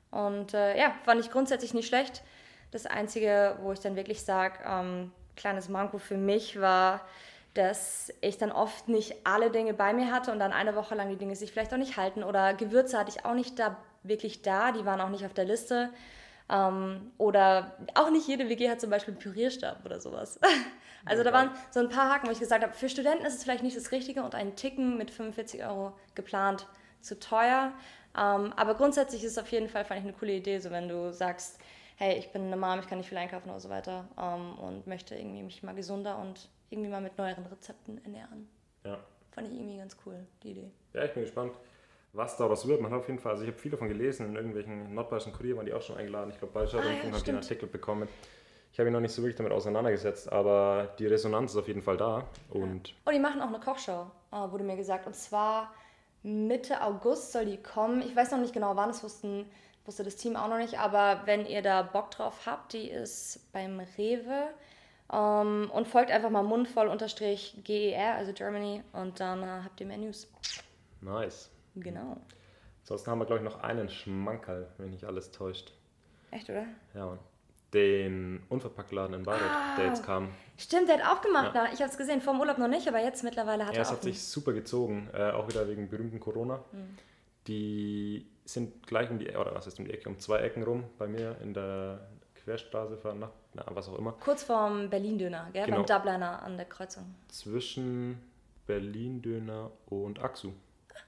Und 0.10 0.54
äh, 0.54 0.78
ja, 0.78 0.94
fand 1.04 1.22
ich 1.22 1.32
grundsätzlich 1.32 1.74
nicht 1.74 1.88
schlecht. 1.88 2.24
Das 2.72 2.86
Einzige, 2.86 3.58
wo 3.62 3.74
ich 3.74 3.80
dann 3.80 3.96
wirklich 3.96 4.24
sage, 4.24 4.60
ähm, 4.66 5.12
kleines 5.36 5.70
Manko 5.70 5.98
für 5.98 6.18
mich 6.18 6.60
war, 6.60 7.02
dass 7.54 8.14
ich 8.22 8.38
dann 8.38 8.52
oft 8.52 8.88
nicht 8.88 9.26
alle 9.26 9.52
Dinge 9.52 9.74
bei 9.74 9.94
mir 9.94 10.12
hatte 10.12 10.32
und 10.32 10.40
dann 10.40 10.54
eine 10.54 10.76
Woche 10.76 10.96
lang 10.96 11.10
die 11.10 11.18
Dinge 11.18 11.36
sich 11.36 11.52
vielleicht 11.52 11.74
auch 11.74 11.78
nicht 11.78 11.98
halten. 11.98 12.24
Oder 12.24 12.54
Gewürze 12.54 12.98
hatte 12.98 13.12
ich 13.16 13.26
auch 13.26 13.34
nicht 13.34 13.60
da 13.60 13.78
wirklich 14.04 14.42
da, 14.42 14.72
die 14.72 14.86
waren 14.86 15.02
auch 15.02 15.10
nicht 15.10 15.26
auf 15.26 15.34
der 15.34 15.46
Liste. 15.46 15.90
Ähm, 16.50 17.12
oder 17.18 17.78
auch 17.94 18.10
nicht 18.10 18.28
jede 18.28 18.50
WG 18.50 18.70
hat 18.70 18.82
zum 18.82 18.90
Beispiel 18.90 19.14
einen 19.14 19.22
Pürierstab 19.22 19.86
oder 19.86 20.00
sowas. 20.00 20.40
Also 21.04 21.24
da 21.24 21.34
waren 21.34 21.50
so 21.72 21.80
ein 21.80 21.90
paar 21.90 22.12
Haken, 22.12 22.28
wo 22.28 22.32
ich 22.32 22.40
gesagt 22.40 22.64
habe, 22.64 22.76
für 22.76 22.88
Studenten 22.88 23.26
ist 23.26 23.34
es 23.34 23.44
vielleicht 23.44 23.64
nicht 23.64 23.76
das 23.76 23.92
Richtige 23.92 24.22
und 24.22 24.36
ein 24.36 24.56
Ticken 24.56 25.00
mit 25.00 25.10
45 25.10 25.66
Euro 25.66 25.94
geplant 26.14 26.68
zu 27.02 27.18
teuer. 27.18 27.74
Ähm, 28.16 28.54
aber 28.56 28.76
grundsätzlich 28.76 29.24
ist 29.24 29.32
es 29.32 29.38
auf 29.40 29.52
jeden 29.52 29.68
Fall, 29.68 29.84
fand 29.84 30.02
ich 30.02 30.06
eine 30.06 30.14
coole 30.14 30.34
Idee, 30.34 30.60
so 30.60 30.70
wenn 30.70 30.88
du 30.88 31.12
sagst, 31.12 31.58
hey, 31.96 32.20
ich 32.20 32.32
bin 32.32 32.46
eine 32.46 32.56
Mom, 32.56 32.80
ich 32.80 32.88
kann 32.88 33.00
nicht 33.00 33.10
viel 33.10 33.18
einkaufen 33.18 33.50
oder 33.50 33.60
so 33.60 33.70
weiter 33.70 34.08
ähm, 34.16 34.60
und 34.60 34.86
möchte 34.86 35.16
irgendwie 35.16 35.42
mich 35.42 35.64
mal 35.64 35.74
gesunder 35.74 36.20
und 36.20 36.50
irgendwie 36.72 36.90
mal 36.90 37.02
mit 37.02 37.18
neueren 37.18 37.46
Rezepten 37.46 38.04
ernähren. 38.04 38.50
Ja. 38.84 38.98
Fand 39.32 39.48
ich 39.48 39.54
irgendwie 39.54 39.78
ganz 39.78 39.96
cool, 40.06 40.16
die 40.44 40.52
Idee. 40.52 40.72
Ja, 40.94 41.04
ich 41.06 41.14
bin 41.14 41.24
gespannt, 41.24 41.54
was 42.14 42.36
daraus 42.38 42.68
wird. 42.68 42.82
Man 42.82 42.92
hat 42.92 43.00
auf 43.00 43.08
jeden 43.08 43.20
Fall, 43.20 43.34
also 43.34 43.44
ich 43.44 43.50
habe 43.50 43.58
viele 43.60 43.74
davon 43.74 43.88
gelesen, 43.88 44.28
in 44.28 44.36
irgendwelchen 44.36 44.94
nordbayerischen 44.94 45.34
Kurier 45.34 45.56
waren 45.58 45.66
die 45.66 45.74
auch 45.74 45.82
schon 45.82 45.98
eingeladen. 45.98 46.32
Ich 46.32 46.38
glaube, 46.40 46.54
Bayerischer 46.54 46.80
Ah, 46.80 46.84
ja, 46.84 46.90
Rundfunk 46.92 47.16
hat 47.16 47.28
den. 47.28 47.36
Artikel 47.36 47.68
bekommen. 47.70 48.08
Ich 48.74 48.80
habe 48.80 48.86
mich 48.90 48.94
noch 48.94 49.02
nicht 49.02 49.14
so 49.14 49.22
wirklich 49.22 49.36
damit 49.36 49.52
auseinandergesetzt, 49.52 50.32
aber 50.32 50.94
die 50.98 51.06
Resonanz 51.06 51.52
ist 51.52 51.58
auf 51.58 51.68
jeden 51.68 51.82
Fall 51.82 51.98
da. 51.98 52.26
Und 52.50 52.94
Oh, 53.06 53.12
die 53.12 53.20
machen 53.20 53.42
auch 53.42 53.48
eine 53.48 53.60
Kochshow, 53.60 54.08
äh, 54.32 54.36
wurde 54.52 54.64
mir 54.64 54.78
gesagt. 54.78 55.08
Und 55.08 55.16
zwar 55.16 55.74
Mitte 56.24 56.82
August 56.82 57.32
soll 57.34 57.46
die 57.46 57.58
kommen. 57.62 58.02
Ich 58.02 58.16
weiß 58.16 58.32
noch 58.32 58.40
nicht 58.40 58.54
genau 58.54 58.76
wann, 58.76 58.90
das 58.90 59.04
wussten, 59.04 59.46
wusste 59.86 60.04
das 60.04 60.16
Team 60.16 60.36
auch 60.38 60.48
noch 60.48 60.58
nicht. 60.58 60.80
Aber 60.80 61.22
wenn 61.26 61.46
ihr 61.46 61.62
da 61.62 61.82
Bock 61.82 62.12
drauf 62.12 62.46
habt, 62.46 62.74
die 62.74 62.90
ist 62.90 63.52
beim 63.52 63.80
Rewe. 63.98 64.50
Ähm, 65.12 65.70
und 65.74 65.88
folgt 65.88 66.10
einfach 66.12 66.30
mal 66.30 66.44
mundvoll 66.44 66.88
unterstrich 66.88 67.58
GER, 67.64 68.16
also 68.16 68.32
Germany. 68.34 68.84
Und 68.94 69.20
dann 69.20 69.44
äh, 69.44 69.62
habt 69.64 69.80
ihr 69.82 69.88
Menüs. 69.88 70.32
nice. 71.02 71.50
Genau. 71.76 72.18
Ansonsten 72.82 73.12
haben 73.12 73.20
wir, 73.20 73.26
glaube 73.26 73.44
ich, 73.44 73.50
noch 73.50 73.62
einen 73.64 73.90
Schmankerl, 73.90 74.68
wenn 74.78 74.90
nicht 74.90 75.06
alles 75.06 75.32
täuscht. 75.32 75.72
Echt, 76.32 76.50
oder? 76.50 76.66
Ja, 76.94 77.06
Mann. 77.06 77.20
Den 77.74 78.44
Unverpacktladen 78.50 79.16
in 79.16 79.24
Bayreuth, 79.24 79.78
der 79.78 79.86
jetzt 79.86 80.04
kam. 80.06 80.30
Stimmt, 80.58 80.90
der 80.90 80.98
hat 81.02 81.10
aufgemacht. 81.18 81.56
Ja. 81.56 81.68
da. 81.68 81.74
Ich 81.74 81.80
habe 81.82 81.90
es 81.90 81.98
gesehen, 81.98 82.20
vor 82.20 82.34
dem 82.34 82.42
Urlaub 82.42 82.58
noch 82.58 82.68
nicht, 82.68 82.86
aber 82.88 83.02
jetzt 83.02 83.24
mittlerweile 83.24 83.66
hat 83.66 83.72
Ja, 83.74 83.80
er 83.80 83.82
es 83.84 83.88
auch. 83.90 83.94
hat 83.94 84.04
sich 84.04 84.22
super 84.22 84.52
gezogen, 84.52 85.10
äh, 85.14 85.32
auch 85.32 85.48
wieder 85.48 85.66
wegen 85.70 85.88
berühmten 85.88 86.20
Corona. 86.20 86.60
Hm. 86.72 86.98
Die 87.48 88.28
sind 88.44 88.86
gleich 88.86 89.10
um 89.10 89.20
die 89.20 89.30
oder 89.30 89.56
was 89.56 89.68
ist 89.68 89.80
um 89.80 89.86
die 89.86 89.92
Ecke, 89.92 90.10
um 90.10 90.20
zwei 90.20 90.40
Ecken 90.40 90.64
rum 90.64 90.84
bei 90.98 91.08
mir 91.08 91.38
in 91.42 91.54
der 91.54 92.10
Querstraße 92.44 92.98
fahren, 92.98 93.20
nach, 93.20 93.32
na, 93.54 93.66
was 93.70 93.90
auch 93.90 93.98
immer. 93.98 94.14
Kurz 94.14 94.44
vorm 94.44 94.90
Berlin-Döner, 94.90 95.50
gell? 95.54 95.66
Genau. 95.66 95.84
Beim 95.84 95.86
Dubliner 95.86 96.42
an 96.42 96.58
der 96.58 96.66
Kreuzung. 96.66 97.16
Zwischen 97.28 98.22
Berlin-Döner 98.68 99.72
und 99.88 100.22
Axu. 100.22 100.52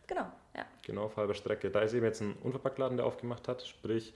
Genau, 0.08 0.26
ja. 0.56 0.66
Genau, 0.86 1.06
auf 1.06 1.18
halber 1.18 1.34
Strecke. 1.34 1.70
Da 1.70 1.82
ist 1.82 1.94
eben 1.94 2.06
jetzt 2.06 2.22
ein 2.22 2.34
Unverpacktladen, 2.44 2.98
der 2.98 3.06
aufgemacht 3.06 3.48
hat. 3.48 3.66
Sprich, 3.66 4.14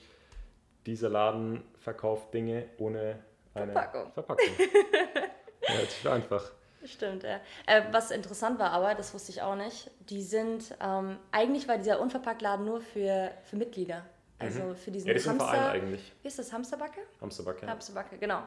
dieser 0.86 1.10
Laden 1.10 1.64
verkauft 1.80 2.34
Dinge 2.34 2.66
ohne 2.78 3.20
eine 3.54 3.72
Verpackung. 3.72 4.12
Verpackung. 4.12 4.46
Relativ 5.68 6.06
einfach. 6.08 6.52
Stimmt, 6.84 7.24
ja. 7.24 7.40
Äh, 7.66 7.84
was 7.92 8.12
interessant 8.12 8.60
war 8.60 8.72
aber, 8.72 8.96
das 8.96 9.14
wusste 9.14 9.32
ich 9.32 9.42
auch 9.42 9.56
nicht, 9.56 9.90
die 10.10 10.22
sind, 10.22 10.76
ähm, 10.82 11.18
eigentlich 11.32 11.68
war 11.68 11.78
dieser 11.78 12.00
Unverpacktladen 12.00 12.66
nur 12.66 12.82
für, 12.82 13.32
für 13.44 13.56
Mitglieder. 13.56 14.06
Also 14.40 14.76
für 14.76 14.92
diesen 14.92 15.12
Mhm. 15.12 15.18
Ja, 15.18 15.32
ein 15.32 15.38
Verein 15.38 15.52
Hamster... 15.52 15.72
eigentlich. 15.72 16.14
Wie 16.22 16.28
ist 16.28 16.40
das, 16.40 16.54
Hamsterbacke? 16.54 17.02
Hamsterbacke. 17.22 17.66
Ja. 17.66 17.72
Hamsterbacke, 17.72 18.18
genau. 18.18 18.44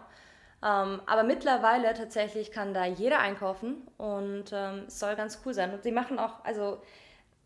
Ähm, 0.63 1.01
aber 1.07 1.23
mittlerweile 1.23 1.95
tatsächlich 1.95 2.53
kann 2.53 2.75
da 2.75 2.85
jeder 2.85 3.19
einkaufen 3.19 3.89
und 3.97 4.45
ähm, 4.53 4.85
es 4.87 4.99
soll 4.99 5.17
ganz 5.17 5.41
cool 5.45 5.55
sein. 5.55 5.73
Und 5.73 5.83
sie 5.83 5.93
machen 5.93 6.19
auch, 6.19 6.45
also 6.45 6.83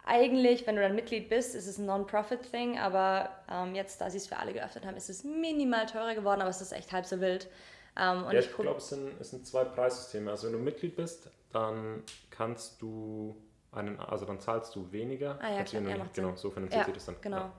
eigentlich, 0.05 0.67
wenn 0.67 0.77
du 0.77 0.83
dann 0.83 0.95
Mitglied 0.95 1.29
bist, 1.29 1.55
ist 1.55 1.67
es 1.67 1.79
ein 1.79 1.87
Non-Profit-Thing, 1.87 2.79
aber 2.79 3.31
ähm, 3.51 3.75
jetzt, 3.75 4.01
da 4.01 4.11
sie 4.11 4.19
es 4.19 4.27
für 4.27 4.37
alle 4.37 4.53
geöffnet 4.53 4.85
haben, 4.85 4.97
ist 4.97 5.09
es 5.09 5.25
minimal 5.25 5.87
teurer 5.87 6.15
geworden, 6.15 6.41
aber 6.41 6.51
es 6.51 6.61
ist 6.61 6.73
echt 6.73 6.93
halb 6.93 7.07
so 7.07 7.21
wild. 7.21 7.49
Ähm, 7.97 8.25
ja, 8.25 8.33
ich, 8.33 8.47
ich 8.47 8.57
glaube, 8.57 8.79
es 8.79 8.89
sind, 8.89 9.21
es 9.21 9.31
sind 9.31 9.47
zwei 9.47 9.65
Preissysteme. 9.65 10.31
Also 10.31 10.49
wenn 10.49 10.55
du 10.55 10.59
Mitglied 10.59 10.97
bist, 10.97 11.31
dann 11.53 12.03
kannst 12.31 12.83
du 12.83 13.37
einen, 13.71 13.99
also 14.01 14.27
dann 14.27 14.41
zahlst 14.41 14.75
du 14.75 14.91
weniger. 14.91 15.39
Ah 15.41 15.55
ja, 15.55 15.63
klar, 15.63 15.83
ja, 15.83 16.07
genau, 16.13 16.35
so 16.35 16.51
finanziert 16.51 16.81
ja, 16.81 16.85
sich 16.87 16.95
das 16.95 17.07
dann. 17.07 17.17
Genau. 17.21 17.37
Ja. 17.37 17.53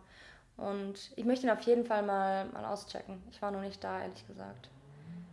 Und 0.57 1.11
ich 1.15 1.25
möchte 1.25 1.45
ihn 1.45 1.51
auf 1.51 1.61
jeden 1.61 1.85
Fall 1.85 2.03
mal, 2.03 2.45
mal 2.45 2.65
auschecken. 2.65 3.21
Ich 3.31 3.41
war 3.41 3.51
noch 3.51 3.61
nicht 3.61 3.83
da, 3.83 4.01
ehrlich 4.01 4.25
gesagt. 4.27 4.69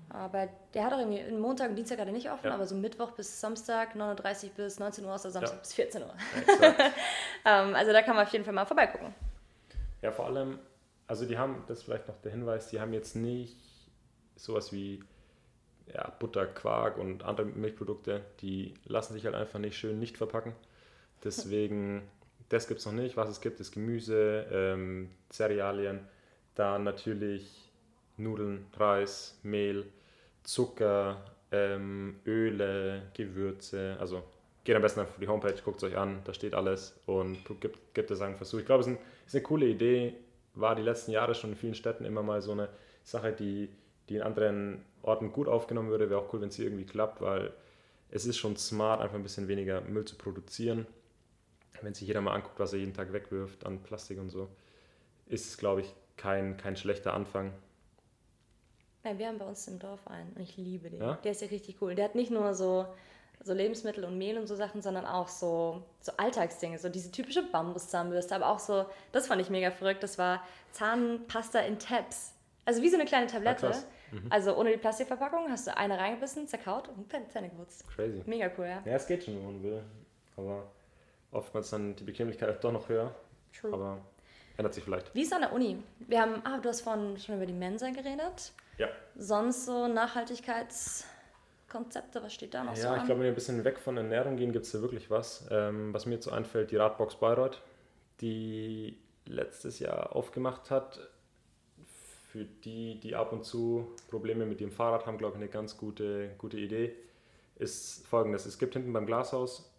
Aber 0.09 0.49
der 0.75 0.85
hat 0.85 0.93
auch 0.93 0.99
irgendwie, 0.99 1.23
Montag 1.33 1.71
und 1.71 1.77
Dienstag 1.77 1.99
er 1.99 2.05
nicht 2.07 2.31
offen, 2.31 2.49
ja. 2.49 2.55
aber 2.55 2.67
so 2.67 2.75
Mittwoch 2.75 3.13
bis 3.13 3.41
Samstag, 3.41 3.95
9.30 3.95 4.45
Uhr 4.45 4.51
bis 4.57 4.79
19 4.79 5.05
Uhr, 5.05 5.11
oder 5.11 5.19
Samstag 5.19 5.55
ja. 5.55 5.61
bis 5.61 5.73
14 5.73 6.03
Uhr. 6.03 6.11
ähm, 7.47 7.75
also 7.75 7.93
da 7.93 8.03
kann 8.03 8.17
man 8.17 8.27
auf 8.27 8.33
jeden 8.33 8.45
Fall 8.45 8.53
mal 8.53 8.67
vorbeigucken. 8.67 9.15
Ja, 10.03 10.13
vor 10.13 10.27
allem, 10.27 10.59
also 11.07 11.25
die 11.25 11.39
haben, 11.39 11.65
das 11.67 11.79
ist 11.79 11.85
vielleicht 11.85 12.09
noch 12.09 12.21
der 12.21 12.33
Hinweis, 12.33 12.69
die 12.69 12.79
haben 12.79 12.93
jetzt 12.93 13.17
nicht 13.17 13.57
sowas 14.37 14.71
wie 14.73 15.03
ja, 15.87 16.11
Butter, 16.19 16.47
Quark 16.47 16.99
und 16.99 17.23
andere 17.23 17.47
Milchprodukte, 17.47 18.23
die 18.41 18.75
lassen 18.85 19.15
sich 19.15 19.25
halt 19.25 19.35
einfach 19.35 19.59
nicht 19.59 19.79
schön 19.79 19.99
nicht 19.99 20.19
verpacken. 20.19 20.55
Deswegen, 21.25 22.03
das 22.53 22.69
gibt 22.69 22.81
es 22.81 22.87
noch 22.87 22.93
nicht. 22.93 23.17
Was 23.17 23.31
es 23.31 23.41
gibt, 23.41 23.61
ist 23.61 23.73
Gemüse, 23.73 24.47
ähm, 24.53 25.11
Cerealien, 25.31 26.01
dann 26.55 26.85
natürlich 26.85 27.71
Nudeln, 28.19 28.67
Reis, 28.77 29.39
Mehl, 29.43 29.87
Zucker, 30.43 31.25
ähm, 31.51 32.21
Öle, 32.27 33.03
Gewürze. 33.15 33.97
Also 33.99 34.23
geht 34.65 34.77
am 34.77 34.83
besten 34.83 35.01
auf 35.01 35.09
die 35.19 35.29
Homepage, 35.29 35.55
guckt 35.65 35.83
es 35.83 35.85
euch 35.85 35.97
an, 35.97 36.21
da 36.25 36.35
steht 36.35 36.55
alles 36.55 36.95
und 37.07 37.39
gibt, 37.61 37.95
gibt 37.95 38.11
es 38.11 38.21
einen 38.21 38.37
Versuch. 38.37 38.59
Ich 38.59 38.67
glaube, 38.67 38.83
es 38.83 38.87
ist, 38.87 38.93
ein, 38.93 38.99
ist 39.27 39.35
eine 39.35 39.43
coole 39.43 39.67
Idee, 39.67 40.15
war 40.55 40.75
die 40.75 40.83
letzten 40.83 41.13
Jahre 41.13 41.35
schon 41.35 41.51
in 41.51 41.57
vielen 41.57 41.75
Städten 41.75 42.05
immer 42.05 42.23
mal 42.23 42.43
so 42.43 42.53
eine 42.53 42.69
Sache, 43.03 43.33
die, 43.33 43.71
die 44.11 44.17
in 44.17 44.23
anderen 44.23 44.85
Orten 45.01 45.33
gut 45.33 45.49
aufgenommen 45.49 45.89
würde. 45.89 46.11
Wäre 46.11 46.21
auch 46.21 46.33
cool, 46.35 46.43
wenn 46.43 46.51
es 46.51 46.57
hier 46.57 46.67
irgendwie 46.67 46.85
klappt, 46.85 47.23
weil 47.23 47.53
es 48.11 48.27
ist 48.27 48.37
schon 48.37 48.59
smart, 48.59 49.01
einfach 49.01 49.17
ein 49.17 49.23
bisschen 49.23 49.49
weniger 49.49 49.81
Müll 49.81 50.05
zu 50.05 50.17
produzieren. 50.17 50.87
Wenn 51.81 51.95
sich 51.95 52.07
jeder 52.07 52.21
mal 52.21 52.35
anguckt, 52.35 52.61
was 52.61 52.73
er 52.73 52.79
jeden 52.79 52.95
Tag 52.95 53.13
wegwirft 53.13 53.67
an 53.67 53.83
Plastik 53.83 54.21
und 54.21 54.31
so, 54.31 54.49
ist 55.27 55.49
es, 55.49 55.59
glaube 55.59 55.81
ich, 55.81 55.95
kein, 56.17 56.57
kein 56.57 56.77
schlechter 56.77 57.15
Anfang. 57.15 57.53
Ja, 59.05 59.19
wir 59.19 59.27
haben 59.27 59.39
bei 59.39 59.47
uns 59.47 59.67
im 59.67 59.79
Dorf 59.79 60.07
einen 60.07 60.33
und 60.33 60.43
ich 60.43 60.57
liebe 60.57 60.89
den. 60.91 61.01
Ja? 61.01 61.19
Der 61.25 61.33
ist 61.33 61.43
ja 61.43 61.49
richtig 61.49 61.81
cool. 61.81 61.95
Der 61.95 62.05
hat 62.05 62.15
nicht 62.15 62.31
nur 62.31 62.55
so, 62.55 62.87
so 63.43 63.53
Lebensmittel 63.53 64.05
und 64.05 64.17
Mehl 64.17 64.39
und 64.39 64.47
so 64.47 64.55
Sachen, 64.55 64.81
sondern 64.81 65.05
auch 65.07 65.29
so, 65.29 65.83
so 66.01 66.13
Alltagsdinge, 66.17 66.79
so 66.79 66.89
diese 66.89 67.11
typische 67.11 67.43
Bambuszahnbürste, 67.51 68.35
aber 68.37 68.49
auch 68.49 68.61
so, 68.61 68.87
das 69.11 69.27
fand 69.27 69.41
ich 69.41 69.51
mega 69.51 69.71
verrückt, 69.71 70.03
das 70.03 70.19
war 70.19 70.43
Zahnpasta 70.71 71.61
in 71.61 71.79
Tabs. 71.79 72.35
Also 72.65 72.81
wie 72.83 72.89
so 72.89 72.95
eine 72.95 73.07
kleine 73.07 73.27
Tablette. 73.27 73.67
Ja, 73.67 74.19
mhm. 74.21 74.27
Also 74.31 74.57
ohne 74.57 74.71
die 74.71 74.77
Plastikverpackung 74.77 75.51
hast 75.51 75.67
du 75.67 75.77
eine 75.77 75.99
reingebissen, 75.99 76.47
zerkaut 76.47 76.89
und 76.89 77.13
Zähne 77.33 77.49
geputzt. 77.49 77.85
Crazy. 77.89 78.23
Mega 78.27 78.51
cool, 78.57 78.67
ja. 78.67 78.83
Ja, 78.85 78.93
es 78.93 79.07
geht 79.07 79.25
schon, 79.25 79.35
wenn 79.35 79.45
man 79.45 79.63
will. 79.65 79.83
Aber 80.37 80.71
oftmals 81.33 81.71
dann 81.71 81.97
die 81.97 82.05
Bequemlichkeit 82.05 82.63
doch 82.63 82.73
noch 82.73 82.89
höher. 82.89 83.13
True. 83.59 83.73
Aber 83.73 83.99
ändert 84.57 84.75
sich 84.75 84.85
vielleicht. 84.85 85.13
Wie 85.15 85.23
ist 85.23 85.29
es 85.29 85.33
an 85.33 85.43
der 85.43 85.53
Uni? 85.53 85.83
Wir 86.07 86.21
haben, 86.21 86.43
ah, 86.45 86.59
du 86.59 86.69
hast 86.69 86.83
vorhin 86.83 87.19
schon 87.19 87.37
über 87.37 87.47
die 87.47 87.53
Mensa 87.53 87.91
geredet. 87.91 88.53
Ja. 88.79 88.89
Sonst 89.17 89.67
so 89.67 89.87
Nachhaltigkeitskonzepte, 89.89 92.23
was 92.23 92.33
steht 92.33 92.55
da 92.55 92.65
noch 92.65 92.77
ja, 92.77 92.83
so 92.83 92.89
Ja, 92.89 92.97
ich 92.97 93.05
glaube, 93.05 93.21
wenn 93.21 93.27
wir 93.27 93.33
ein 93.33 93.35
bisschen 93.35 93.65
weg 93.65 93.79
von 93.79 93.97
Ernährung 93.97 94.37
gehen, 94.37 94.53
gibt 94.53 94.67
es 94.67 94.73
da 94.73 94.81
wirklich 94.81 95.11
was. 95.11 95.47
Ähm, 95.51 95.93
was 95.93 96.07
mir 96.07 96.15
jetzt 96.15 96.25
so 96.25 96.31
einfällt, 96.31 96.71
die 96.71 96.77
Radbox 96.77 97.17
Bayreuth, 97.17 97.61
die 98.21 98.99
letztes 99.27 99.79
Jahr 99.79 100.15
aufgemacht 100.15 100.71
hat. 100.71 101.01
Für 102.31 102.45
die, 102.47 102.99
die 102.99 103.15
ab 103.15 103.33
und 103.33 103.45
zu 103.45 103.93
Probleme 104.09 104.47
mit 104.47 104.61
dem 104.61 104.73
Fahrrad 104.73 105.05
haben, 105.05 105.19
glaube 105.19 105.35
ich, 105.35 105.43
eine 105.43 105.51
ganz 105.51 105.77
gute, 105.77 106.31
gute 106.39 106.57
Idee. 106.57 106.95
Ist 107.57 108.07
folgendes: 108.07 108.47
Es 108.47 108.59
gibt 108.59 108.73
hinten 108.73 108.95
beim 108.95 109.05
Glashaus 109.05 109.72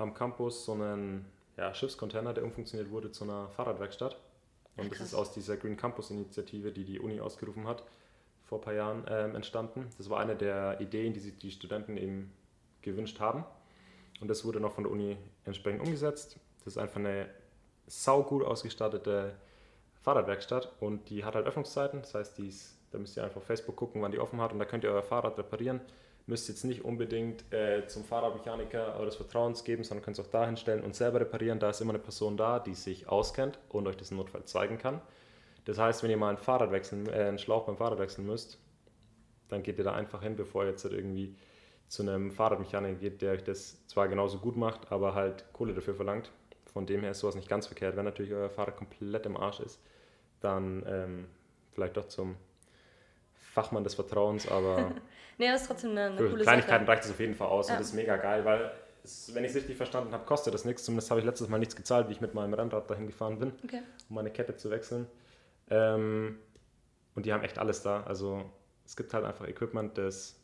am 0.00 0.14
Campus 0.14 0.64
so 0.64 0.72
einen 0.72 1.26
ja, 1.56 1.74
Schiffscontainer, 1.74 2.32
der 2.32 2.44
umfunktioniert 2.44 2.90
wurde 2.90 3.12
zu 3.12 3.24
einer 3.24 3.48
Fahrradwerkstatt. 3.50 4.16
Und 4.76 4.86
Ach, 4.86 4.90
das 4.90 5.00
ist 5.00 5.14
aus 5.14 5.32
dieser 5.32 5.56
Green 5.56 5.76
Campus 5.76 6.10
Initiative, 6.10 6.72
die 6.72 6.84
die 6.84 7.00
Uni 7.00 7.20
ausgerufen 7.20 7.66
hat, 7.66 7.82
vor 8.44 8.58
ein 8.58 8.62
paar 8.62 8.74
Jahren 8.74 9.06
äh, 9.06 9.24
entstanden. 9.28 9.88
Das 9.98 10.08
war 10.08 10.20
eine 10.20 10.36
der 10.36 10.80
Ideen, 10.80 11.12
die 11.12 11.20
sich 11.20 11.38
die 11.38 11.50
Studenten 11.50 11.96
eben 11.96 12.32
gewünscht 12.82 13.20
haben. 13.20 13.44
Und 14.20 14.28
das 14.28 14.44
wurde 14.44 14.60
noch 14.60 14.74
von 14.74 14.84
der 14.84 14.92
Uni 14.92 15.16
entsprechend 15.44 15.82
umgesetzt. 15.82 16.38
Das 16.64 16.74
ist 16.74 16.78
einfach 16.78 16.96
eine 16.96 17.28
saugut 17.86 18.44
ausgestattete 18.44 19.34
Fahrradwerkstatt 20.02 20.72
und 20.80 21.10
die 21.10 21.24
hat 21.24 21.34
halt 21.34 21.46
Öffnungszeiten. 21.46 22.00
Das 22.00 22.14
heißt, 22.14 22.38
ist, 22.38 22.76
da 22.90 22.98
müsst 22.98 23.16
ihr 23.16 23.24
einfach 23.24 23.38
auf 23.38 23.44
Facebook 23.44 23.76
gucken, 23.76 24.02
wann 24.02 24.12
die 24.12 24.18
offen 24.18 24.40
hat 24.40 24.52
und 24.52 24.58
da 24.58 24.64
könnt 24.64 24.84
ihr 24.84 24.90
euer 24.90 25.02
Fahrrad 25.02 25.38
reparieren. 25.38 25.80
Müsst 26.30 26.48
jetzt 26.48 26.64
nicht 26.64 26.84
unbedingt 26.84 27.52
äh, 27.52 27.88
zum 27.88 28.04
Fahrradmechaniker 28.04 28.94
eures 29.00 29.16
Vertrauens 29.16 29.64
geben, 29.64 29.82
sondern 29.82 30.04
könnt 30.04 30.16
es 30.16 30.24
auch 30.24 30.30
da 30.30 30.46
hinstellen 30.46 30.84
und 30.84 30.94
selber 30.94 31.18
reparieren. 31.18 31.58
Da 31.58 31.70
ist 31.70 31.80
immer 31.80 31.90
eine 31.90 31.98
Person 31.98 32.36
da, 32.36 32.60
die 32.60 32.74
sich 32.74 33.08
auskennt 33.08 33.58
und 33.68 33.88
euch 33.88 33.96
das 33.96 34.12
im 34.12 34.18
Notfall 34.18 34.44
zeigen 34.44 34.78
kann. 34.78 35.00
Das 35.64 35.76
heißt, 35.76 36.04
wenn 36.04 36.10
ihr 36.10 36.16
mal 36.16 36.30
ein 36.30 36.38
Fahrrad 36.38 36.70
wechseln, 36.70 37.08
äh, 37.08 37.24
einen 37.24 37.40
Schlauch 37.40 37.66
beim 37.66 37.76
Fahrrad 37.76 37.98
wechseln 37.98 38.28
müsst, 38.28 38.60
dann 39.48 39.64
geht 39.64 39.78
ihr 39.78 39.82
da 39.82 39.92
einfach 39.92 40.22
hin, 40.22 40.36
bevor 40.36 40.62
ihr 40.62 40.70
jetzt 40.70 40.84
halt 40.84 40.94
irgendwie 40.94 41.34
zu 41.88 42.02
einem 42.02 42.30
Fahrradmechaniker 42.30 43.00
geht, 43.00 43.22
der 43.22 43.32
euch 43.32 43.42
das 43.42 43.84
zwar 43.88 44.06
genauso 44.06 44.38
gut 44.38 44.56
macht, 44.56 44.92
aber 44.92 45.16
halt 45.16 45.52
Kohle 45.52 45.74
dafür 45.74 45.96
verlangt. 45.96 46.30
Von 46.72 46.86
dem 46.86 47.00
her 47.00 47.10
ist 47.10 47.18
sowas 47.18 47.34
nicht 47.34 47.48
ganz 47.48 47.66
verkehrt. 47.66 47.96
Wenn 47.96 48.04
natürlich 48.04 48.32
euer 48.32 48.50
Fahrrad 48.50 48.76
komplett 48.76 49.26
im 49.26 49.36
Arsch 49.36 49.58
ist, 49.58 49.80
dann 50.38 50.84
ähm, 50.86 51.26
vielleicht 51.72 51.96
doch 51.96 52.06
zum 52.06 52.36
Fachmann 53.50 53.84
des 53.84 53.94
Vertrauens, 53.94 54.48
aber 54.48 54.92
nee, 55.38 55.48
das 55.48 55.62
ist 55.62 55.68
trotzdem 55.68 55.90
eine, 55.90 56.06
eine 56.06 56.16
für 56.16 56.30
coole 56.30 56.42
Kleinigkeiten 56.42 56.84
Sache. 56.84 56.92
reicht 56.92 57.04
es 57.04 57.10
auf 57.10 57.20
jeden 57.20 57.34
Fall 57.34 57.48
aus 57.48 57.68
ja. 57.68 57.74
und 57.74 57.80
das 57.80 57.88
ist 57.88 57.94
mega 57.94 58.16
geil, 58.16 58.44
weil 58.44 58.70
es, 59.02 59.34
wenn 59.34 59.44
ich 59.44 59.50
es 59.50 59.56
richtig 59.56 59.76
verstanden 59.76 60.12
habe, 60.12 60.24
kostet 60.24 60.54
das 60.54 60.64
nichts. 60.64 60.84
Zumindest 60.84 61.10
habe 61.10 61.20
ich 61.20 61.26
letztes 61.26 61.48
Mal 61.48 61.58
nichts 61.58 61.76
gezahlt, 61.76 62.08
wie 62.08 62.12
ich 62.12 62.20
mit 62.20 62.34
meinem 62.34 62.54
Rennrad 62.54 62.88
dahin 62.90 63.06
gefahren 63.06 63.38
bin, 63.38 63.52
okay. 63.64 63.82
um 64.08 64.16
meine 64.16 64.30
Kette 64.30 64.56
zu 64.56 64.70
wechseln. 64.70 65.06
Ähm, 65.68 66.38
und 67.14 67.26
die 67.26 67.32
haben 67.32 67.42
echt 67.42 67.58
alles 67.58 67.82
da. 67.82 68.02
Also 68.04 68.44
es 68.84 68.96
gibt 68.96 69.14
halt 69.14 69.24
einfach 69.24 69.48
Equipment, 69.48 69.96
das 69.98 70.36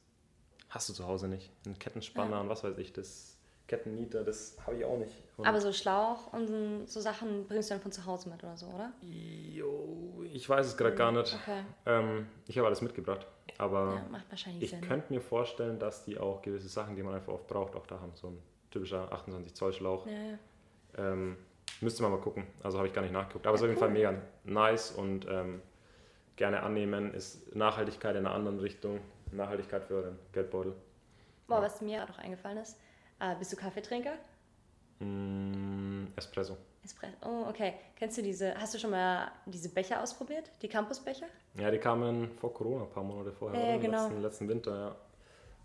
hast 0.69 0.89
du 0.89 0.93
zu 0.93 1.07
Hause 1.07 1.29
nicht. 1.29 1.53
Ein 1.67 1.79
Kettenspanner 1.79 2.37
ja. 2.37 2.41
und 2.41 2.49
was 2.49 2.65
weiß 2.65 2.79
ich, 2.79 2.93
das 2.93 3.36
Kettennieter, 3.67 4.23
das 4.23 4.57
habe 4.65 4.77
ich 4.77 4.85
auch 4.85 4.99
nicht. 4.99 5.13
Und 5.37 5.47
Aber 5.47 5.61
so 5.61 5.73
Schlauch 5.73 6.33
und 6.33 6.87
so 6.87 7.01
Sachen 7.01 7.47
bringst 7.47 7.71
du 7.71 7.75
dann 7.75 7.83
von 7.83 7.93
zu 7.93 8.07
Hause 8.07 8.29
mit 8.29 8.43
oder 8.43 8.57
so, 8.57 8.67
oder? 8.67 8.93
Jo, 9.03 10.25
ich 10.33 10.49
weiß 10.49 10.67
es 10.67 10.77
gerade 10.77 10.95
gar 10.95 11.13
nicht. 11.13 11.37
Okay. 11.43 11.63
Ähm, 11.85 12.29
ich 12.47 12.57
habe 12.59 12.67
alles 12.67 12.81
mitgebracht. 12.81 13.27
Aber 13.59 14.03
ja, 14.13 14.51
ich 14.61 14.81
könnte 14.83 15.13
mir 15.13 15.21
vorstellen, 15.21 15.79
dass 15.79 16.05
die 16.05 16.19
auch 16.19 16.43
gewisse 16.43 16.69
Sachen, 16.69 16.95
die 16.95 17.03
man 17.03 17.15
einfach 17.15 17.33
oft 17.33 17.47
braucht, 17.47 17.75
auch 17.75 17.87
da 17.87 18.01
haben. 18.01 18.13
So 18.15 18.29
ein 18.29 18.39
typischer 18.71 19.11
28 19.13 19.55
Zoll 19.55 19.73
Schlauch. 19.73 20.07
Ja, 20.07 20.13
ja. 20.13 20.39
Ähm, 21.13 21.37
müsste 21.81 22.03
man 22.03 22.13
mal 22.13 22.21
gucken. 22.21 22.47
Also 22.63 22.79
habe 22.79 22.89
ich 22.89 22.95
gar 22.95 23.03
nicht 23.03 23.13
nachgeguckt. 23.13 23.47
Aber 23.47 23.55
es 23.55 23.61
ist 23.61 23.65
auf 23.65 23.71
jeden 23.71 23.81
Fall 23.81 23.91
mega 23.91 24.15
nice 24.45 24.93
und 24.93 25.27
ähm, 25.29 25.63
gerne 26.37 26.63
annehmen. 26.63 27.15
Ist 27.15 27.55
Nachhaltigkeit 27.55 28.15
in 28.17 28.27
einer 28.27 28.35
anderen 28.35 28.61
Richtung. 28.61 29.01
Nachhaltigkeit 29.33 29.85
für 29.85 29.95
euren 29.95 30.19
Geldbeutel. 30.33 30.75
Boah, 31.49 31.63
was 31.63 31.81
mir 31.81 32.05
auch 32.05 32.19
eingefallen 32.19 32.59
ist. 32.59 32.79
Äh, 33.21 33.35
bist 33.37 33.53
du 33.53 33.57
Kaffeetrinker? 33.57 34.13
Mm, 35.01 36.07
Espresso. 36.17 36.57
Espresso. 36.85 37.17
Oh, 37.25 37.49
okay. 37.49 37.75
Kennst 37.97 38.19
du 38.19 38.23
diese, 38.23 38.55
hast 38.55 38.75
du 38.75 38.79
schon 38.79 38.91
mal 38.91 39.31
diese 39.47 39.69
Becher 39.69 40.03
ausprobiert? 40.03 40.51
Die 40.63 40.69
Campusbecher? 40.69 41.27
Ja, 41.55 41.71
die 41.71 41.79
kamen 41.79 42.31
vor 42.39 42.53
Corona, 42.53 42.85
ein 42.85 42.91
paar 42.91 43.03
Monate 43.03 43.33
vorher. 43.33 43.61
Ja, 43.61 43.71
ja 43.73 43.77
genau. 43.79 44.05
Letzten, 44.05 44.23
letzten 44.23 44.49
Winter, 44.49 44.79
ja. 44.79 44.97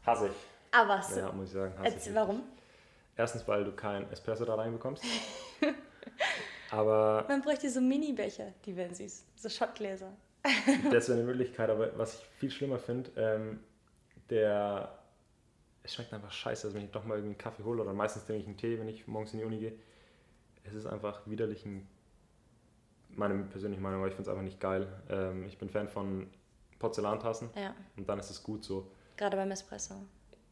Hasse 0.06 0.28
ich. 0.28 0.34
Ah, 0.72 0.88
was? 0.88 1.16
Ja, 1.16 1.32
muss 1.32 1.48
ich 1.48 1.54
sagen. 1.54 1.74
Hasse 1.78 2.10
ich 2.10 2.16
warum? 2.16 2.44
Erstens, 3.16 3.48
weil 3.48 3.64
du 3.64 3.72
kein 3.74 4.10
Espresso 4.12 4.46
da 4.46 4.56
reinbekommst. 4.56 5.04
aber. 6.72 7.26
Man 7.28 7.42
bräuchte 7.42 7.70
so 7.70 7.82
Mini-Becher, 7.82 8.54
die 8.66 8.76
wären 8.76 8.96
süß. 8.96 9.26
So 9.36 9.50
Schottgläser. 9.50 10.12
das 10.92 11.08
wäre 11.08 11.20
eine 11.20 11.28
Möglichkeit, 11.28 11.70
aber 11.70 11.98
was 11.98 12.16
ich 12.16 12.26
viel 12.40 12.52
schlimmer 12.52 12.80
finde, 12.80 13.12
ähm, 13.16 13.60
der. 14.30 14.98
Es 15.84 15.96
schmeckt 15.96 16.14
einfach 16.14 16.32
scheiße, 16.32 16.68
also 16.68 16.78
wenn 16.78 16.86
ich 16.86 16.92
doch 16.92 17.04
mal 17.06 17.16
irgendwie 17.16 17.34
einen 17.34 17.38
Kaffee 17.38 17.64
hole 17.64 17.82
oder 17.82 17.94
meistens 17.94 18.26
trinke 18.26 18.42
ich 18.42 18.48
einen 18.48 18.58
Tee, 18.58 18.80
wenn 18.80 18.88
ich 18.88 19.08
morgens 19.08 19.34
in 19.34 19.40
die 19.40 19.46
Uni 19.46 19.60
gehe. 19.60 19.74
Es 20.64 20.74
ist 20.74 20.86
einfach 20.86 21.26
widerlich 21.26 21.66
ein 21.66 21.88
meine 23.16 23.44
persönliche 23.44 23.82
Meinung, 23.82 24.00
aber 24.00 24.08
ich 24.08 24.16
finde 24.16 24.30
es 24.30 24.34
einfach 24.34 24.44
nicht 24.44 24.60
geil. 24.60 24.88
Ähm, 25.10 25.46
ich 25.46 25.58
bin 25.58 25.70
Fan 25.70 25.88
von 25.88 26.30
Porzellantassen 26.80 27.50
ja. 27.56 27.74
und 27.98 28.08
dann 28.08 28.20
ist 28.20 28.30
es 28.30 28.42
gut 28.42 28.64
so. 28.64 28.88
Gerade 29.18 29.38
beim 29.38 29.52
Espresso. 29.52 29.96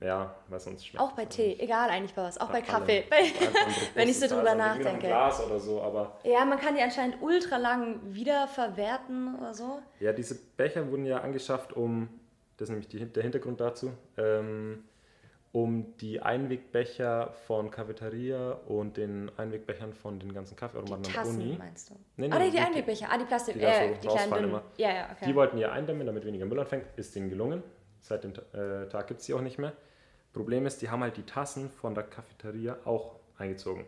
Ja, 0.02 0.34
weil 0.48 0.60
sonst 0.62 0.88
schmeckt 0.88 1.04
Auch 1.04 1.12
bei 1.12 1.26
Tee, 1.26 1.50
nicht. 1.50 1.62
egal 1.62 1.90
eigentlich 1.90 2.14
bei 2.14 2.24
was, 2.24 2.40
auch 2.40 2.50
bei 2.50 2.62
Kaffee. 2.62 3.04
Wenn 3.96 4.08
ich 4.08 4.18
so 4.18 4.28
drüber 4.28 4.56
nachdenke. 4.56 4.92
Ein 4.92 5.00
Glas 5.00 5.44
oder 5.46 5.60
so, 5.60 5.82
aber. 5.82 6.18
Ja, 6.24 6.46
man 6.46 6.58
kann 6.58 6.76
die 6.76 6.82
anscheinend 6.82 7.22
ultra 7.22 7.58
lang 7.58 8.00
wiederverwerten 8.04 9.36
oder 9.38 9.54
so. 9.54 9.80
Ja, 10.00 10.14
diese 10.14 10.36
Becher 10.36 10.90
wurden 10.90 11.06
ja 11.06 11.20
angeschafft, 11.20 11.74
um, 11.74 12.08
das 12.56 12.68
ist 12.68 12.70
nämlich 12.70 12.88
die, 12.88 13.06
der 13.06 13.24
Hintergrund 13.24 13.60
dazu, 13.60 13.92
ähm, 14.16 14.86
um 15.52 15.98
die 15.98 16.22
Einwegbecher 16.22 17.32
von 17.48 17.72
Cafeteria 17.72 18.52
und 18.68 18.98
den 18.98 19.32
Einwegbechern 19.38 19.94
von 19.94 20.20
den 20.20 20.32
ganzen 20.34 20.56
Kaffeeautomaten 20.56 21.04
Die 21.04 21.10
an 21.10 21.14
der 21.16 21.24
Tassen, 21.24 21.42
Uni. 21.42 21.56
meinst 21.58 21.90
du? 21.90 21.94
Nee, 22.18 22.28
nee, 22.28 22.34
ah, 22.36 22.38
nee, 22.40 22.46
die 22.46 22.52
die- 22.52 22.60
Einwegbecher. 22.60 23.08
Ah, 23.10 23.18
die 23.18 23.26
Plastik. 23.26 23.56
die 23.56 23.62
äh, 23.62 23.96
so 23.96 24.02
die 24.02 24.08
kleinen 24.28 24.44
immer. 24.44 24.64
Ja, 24.78 24.90
ja, 24.94 25.10
okay. 25.12 25.26
Die 25.26 25.36
wollten 25.36 25.58
die 25.58 25.66
eindämmen, 25.66 26.06
damit 26.06 26.24
weniger 26.26 26.46
Müll 26.46 26.60
anfängt. 26.60 26.86
Ist 26.98 27.16
denen 27.16 27.30
gelungen. 27.30 27.64
Seit 28.02 28.24
dem 28.24 28.32
äh, 28.54 28.88
Tag 28.90 29.08
gibt 29.08 29.22
es 29.22 29.26
die 29.26 29.34
auch 29.34 29.42
nicht 29.42 29.58
mehr. 29.58 29.74
Problem 30.34 30.66
ist, 30.68 30.82
die 30.84 30.90
haben 30.90 31.02
halt 31.02 31.18
die 31.18 31.24
Tassen 31.24 31.70
von 31.72 31.96
der 31.96 32.04
Cafeteria 32.04 32.78
auch 32.86 33.16
eingezogen. 33.38 33.86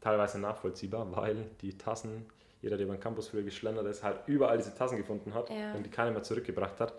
Teilweise 0.00 0.40
nachvollziehbar, 0.40 1.14
weil 1.14 1.46
die 1.60 1.78
Tassen, 1.78 2.26
jeder, 2.60 2.76
der 2.76 2.86
beim 2.86 2.98
Campus 2.98 3.28
früher 3.28 3.44
geschlendert 3.44 3.86
ist, 3.86 4.02
halt 4.02 4.16
überall 4.26 4.56
diese 4.58 4.74
Tassen 4.74 4.96
gefunden 4.98 5.32
hat 5.32 5.48
Ja. 5.50 5.74
und 5.74 5.86
die 5.86 5.90
keiner 5.90 6.10
mehr 6.10 6.24
zurückgebracht 6.24 6.80
hat. 6.80 6.92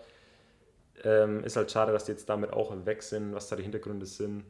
Ähm, 1.02 1.42
ist 1.44 1.56
halt 1.56 1.70
schade, 1.70 1.92
dass 1.92 2.04
die 2.04 2.12
jetzt 2.12 2.28
damit 2.28 2.52
auch 2.52 2.72
weg 2.86 3.02
sind, 3.02 3.34
was 3.34 3.48
da 3.48 3.56
die 3.56 3.62
Hintergründe 3.62 4.06
sind. 4.06 4.44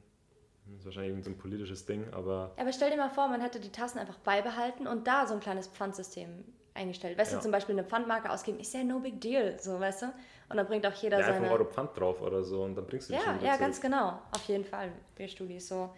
Das 0.66 0.80
ist 0.80 0.84
wahrscheinlich 0.86 1.10
irgendein 1.10 1.32
so 1.34 1.38
ein 1.38 1.38
politisches 1.38 1.84
Ding, 1.86 2.06
aber 2.12 2.52
Aber 2.56 2.72
stell 2.72 2.90
dir 2.90 2.96
mal 2.96 3.10
vor, 3.10 3.28
man 3.28 3.40
hätte 3.40 3.60
die 3.60 3.70
Tassen 3.72 3.98
einfach 3.98 4.18
beibehalten 4.18 4.86
und 4.86 5.06
da 5.06 5.26
so 5.26 5.34
ein 5.34 5.40
kleines 5.40 5.66
Pfandsystem 5.68 6.44
eingestellt. 6.74 7.16
Weißt 7.18 7.32
Ja. 7.32 7.38
du, 7.38 7.42
zum 7.42 7.52
Beispiel 7.52 7.74
eine 7.78 7.86
Pfandmarke 7.86 8.30
ausgeben, 8.30 8.58
ist 8.60 8.72
ja 8.74 8.82
no 8.82 8.98
big 8.98 9.20
deal, 9.20 9.58
so, 9.60 9.78
weißt 9.78 10.02
du? 10.02 10.06
Und 10.48 10.56
dann 10.56 10.66
bringt 10.66 10.86
auch 10.86 10.92
jeder 10.94 11.18
ja, 11.18 11.24
einfach 11.26 11.34
seine... 11.36 11.46
ein 11.46 11.52
Euro 11.52 11.64
Pfand 11.64 11.98
drauf 11.98 12.20
oder 12.20 12.42
so 12.42 12.62
und 12.64 12.74
dann 12.74 12.86
bringst 12.86 13.08
du 13.08 13.12
die 13.14 13.18
Ja, 13.18 13.24
schon 13.24 13.34
ja, 13.36 13.40
zurück. 13.48 13.60
ganz 13.60 13.80
genau. 13.80 14.18
Auf 14.32 14.44
jeden 14.46 14.64
Fall, 14.64 14.92
wir 15.16 15.28
Studis 15.28 15.68
so. 15.68 15.90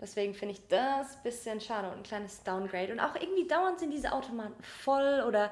Deswegen 0.00 0.32
finde 0.34 0.52
ich 0.54 0.66
das 0.68 1.16
ein 1.16 1.22
bisschen 1.24 1.60
schade 1.60 1.88
und 1.88 1.96
ein 1.98 2.02
kleines 2.04 2.42
Downgrade. 2.44 2.92
Und 2.92 3.00
auch 3.00 3.14
irgendwie 3.16 3.48
dauernd 3.48 3.80
sind 3.80 3.90
diese 3.90 4.12
Automaten 4.12 4.62
voll 4.62 5.24
oder 5.26 5.50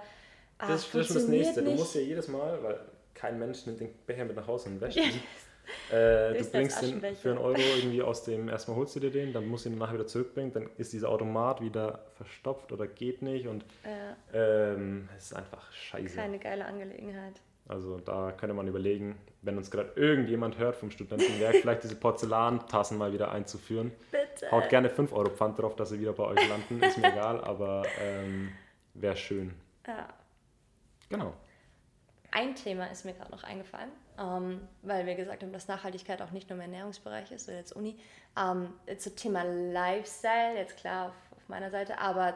ah, 0.58 0.68
Das 0.68 0.84
ist 0.84 0.94
das, 0.94 0.94
ist 0.94 0.94
das 0.94 1.06
funktioniert 1.24 1.44
nächste. 1.46 1.62
nicht. 1.62 1.74
Du 1.76 1.80
musst 1.80 1.94
ja 1.96 2.00
jedes 2.02 2.28
Mal, 2.28 2.62
weil 2.62 2.80
kein 3.16 3.38
Mensch 3.38 3.66
nimmt 3.66 3.80
den 3.80 3.92
Becher 4.06 4.24
mit 4.24 4.36
nach 4.36 4.46
Hause 4.46 4.68
und 4.68 4.80
wäscht 4.80 4.96
ihn. 4.98 5.20
Äh, 5.90 6.38
du 6.38 6.44
bringst 6.52 6.80
den 6.80 7.00
für 7.16 7.30
einen 7.30 7.38
Euro 7.38 7.58
irgendwie 7.76 8.00
aus 8.00 8.22
dem, 8.22 8.48
erstmal 8.48 8.76
holst 8.76 8.94
du 8.94 9.00
dir 9.00 9.10
den, 9.10 9.32
dann 9.32 9.46
musst 9.48 9.64
du 9.64 9.70
ihn 9.70 9.78
nachher 9.78 9.94
wieder 9.94 10.06
zurückbringen, 10.06 10.52
dann 10.52 10.70
ist 10.76 10.92
dieser 10.92 11.08
Automat 11.08 11.60
wieder 11.60 12.06
verstopft 12.14 12.70
oder 12.70 12.86
geht 12.86 13.20
nicht 13.20 13.48
und 13.48 13.64
Ja, 13.84 14.72
ähm, 14.72 15.08
es 15.16 15.24
ist 15.24 15.32
einfach 15.34 15.72
scheiße. 15.72 16.14
keine 16.14 16.38
geile 16.38 16.66
Angelegenheit. 16.66 17.40
Also 17.68 17.98
da 17.98 18.30
könnte 18.30 18.54
man 18.54 18.68
überlegen, 18.68 19.16
wenn 19.42 19.56
uns 19.56 19.72
gerade 19.72 19.90
irgendjemand 19.96 20.56
hört 20.58 20.76
vom 20.76 20.92
Studentenwerk, 20.92 21.56
vielleicht 21.62 21.82
diese 21.82 21.96
Porzellantassen 21.96 22.96
mal 22.96 23.12
wieder 23.12 23.32
einzuführen. 23.32 23.90
Bitte. 24.12 24.52
Haut 24.52 24.68
gerne 24.68 24.88
5 24.88 25.12
Euro 25.12 25.30
Pfand 25.30 25.58
drauf, 25.58 25.74
dass 25.74 25.88
sie 25.88 25.98
wieder 25.98 26.12
bei 26.12 26.24
euch 26.24 26.48
landen, 26.48 26.80
ist 26.80 26.96
mir 26.98 27.08
egal, 27.12 27.42
aber 27.42 27.82
ähm, 28.00 28.52
wäre 28.94 29.16
schön. 29.16 29.52
Ja. 29.84 30.08
Genau. 31.08 31.34
Ein 32.36 32.54
Thema 32.54 32.84
ist 32.90 33.06
mir 33.06 33.14
gerade 33.14 33.30
noch 33.30 33.44
eingefallen, 33.44 33.88
ähm, 34.18 34.60
weil 34.82 35.06
wir 35.06 35.14
gesagt 35.14 35.42
haben, 35.42 35.54
dass 35.54 35.68
Nachhaltigkeit 35.68 36.20
auch 36.20 36.32
nicht 36.32 36.50
nur 36.50 36.58
im 36.58 36.60
Ernährungsbereich 36.60 37.32
ist 37.32 37.48
oder 37.48 37.56
jetzt 37.56 37.72
Uni. 37.72 37.98
Ähm, 38.38 38.74
zum 38.98 39.16
Thema 39.16 39.42
Lifestyle, 39.42 40.54
jetzt 40.54 40.76
klar 40.76 41.06
auf, 41.06 41.14
auf 41.34 41.48
meiner 41.48 41.70
Seite, 41.70 41.98
aber 41.98 42.34